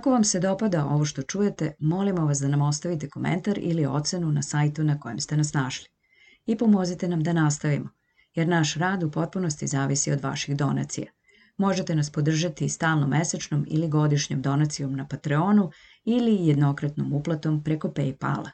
Ako 0.00 0.10
vam 0.10 0.24
se 0.24 0.40
dopada 0.40 0.84
ovo 0.84 1.04
što 1.04 1.22
čujete, 1.22 1.72
molimo 1.78 2.26
vas 2.26 2.38
da 2.38 2.48
nam 2.48 2.62
ostavite 2.62 3.08
komentar 3.08 3.58
ili 3.58 3.86
ocenu 3.86 4.32
na 4.32 4.42
sajtu 4.42 4.84
na 4.84 5.00
kojem 5.00 5.20
ste 5.20 5.36
nas 5.36 5.52
našli. 5.52 5.88
I 6.46 6.56
pomozite 6.56 7.08
nam 7.08 7.22
da 7.22 7.32
nastavimo, 7.32 7.88
jer 8.34 8.48
naš 8.48 8.74
rad 8.74 9.02
u 9.02 9.10
potpunosti 9.10 9.66
zavisi 9.66 10.12
od 10.12 10.22
vaših 10.22 10.56
donacija. 10.56 11.06
Možete 11.56 11.94
nas 11.94 12.10
podržati 12.10 12.68
stalno 12.68 13.06
mesečnom 13.06 13.66
ili 13.68 13.88
godišnjom 13.88 14.42
donacijom 14.42 14.96
na 14.96 15.08
Patreonu 15.08 15.70
ili 16.04 16.48
jednokratnom 16.48 17.12
uplatom 17.12 17.64
preko 17.64 17.88
Paypala. 17.88 18.50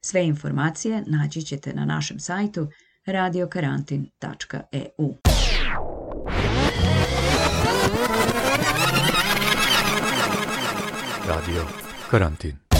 Sve 0.00 0.26
informacije 0.26 1.04
naći 1.06 1.42
ćete 1.42 1.74
na 1.74 1.84
našem 1.84 2.20
sajtu 2.20 2.68
radiokarantin.eu. 3.06 5.31
Radyo 11.28 11.62
Karantin. 12.10 12.71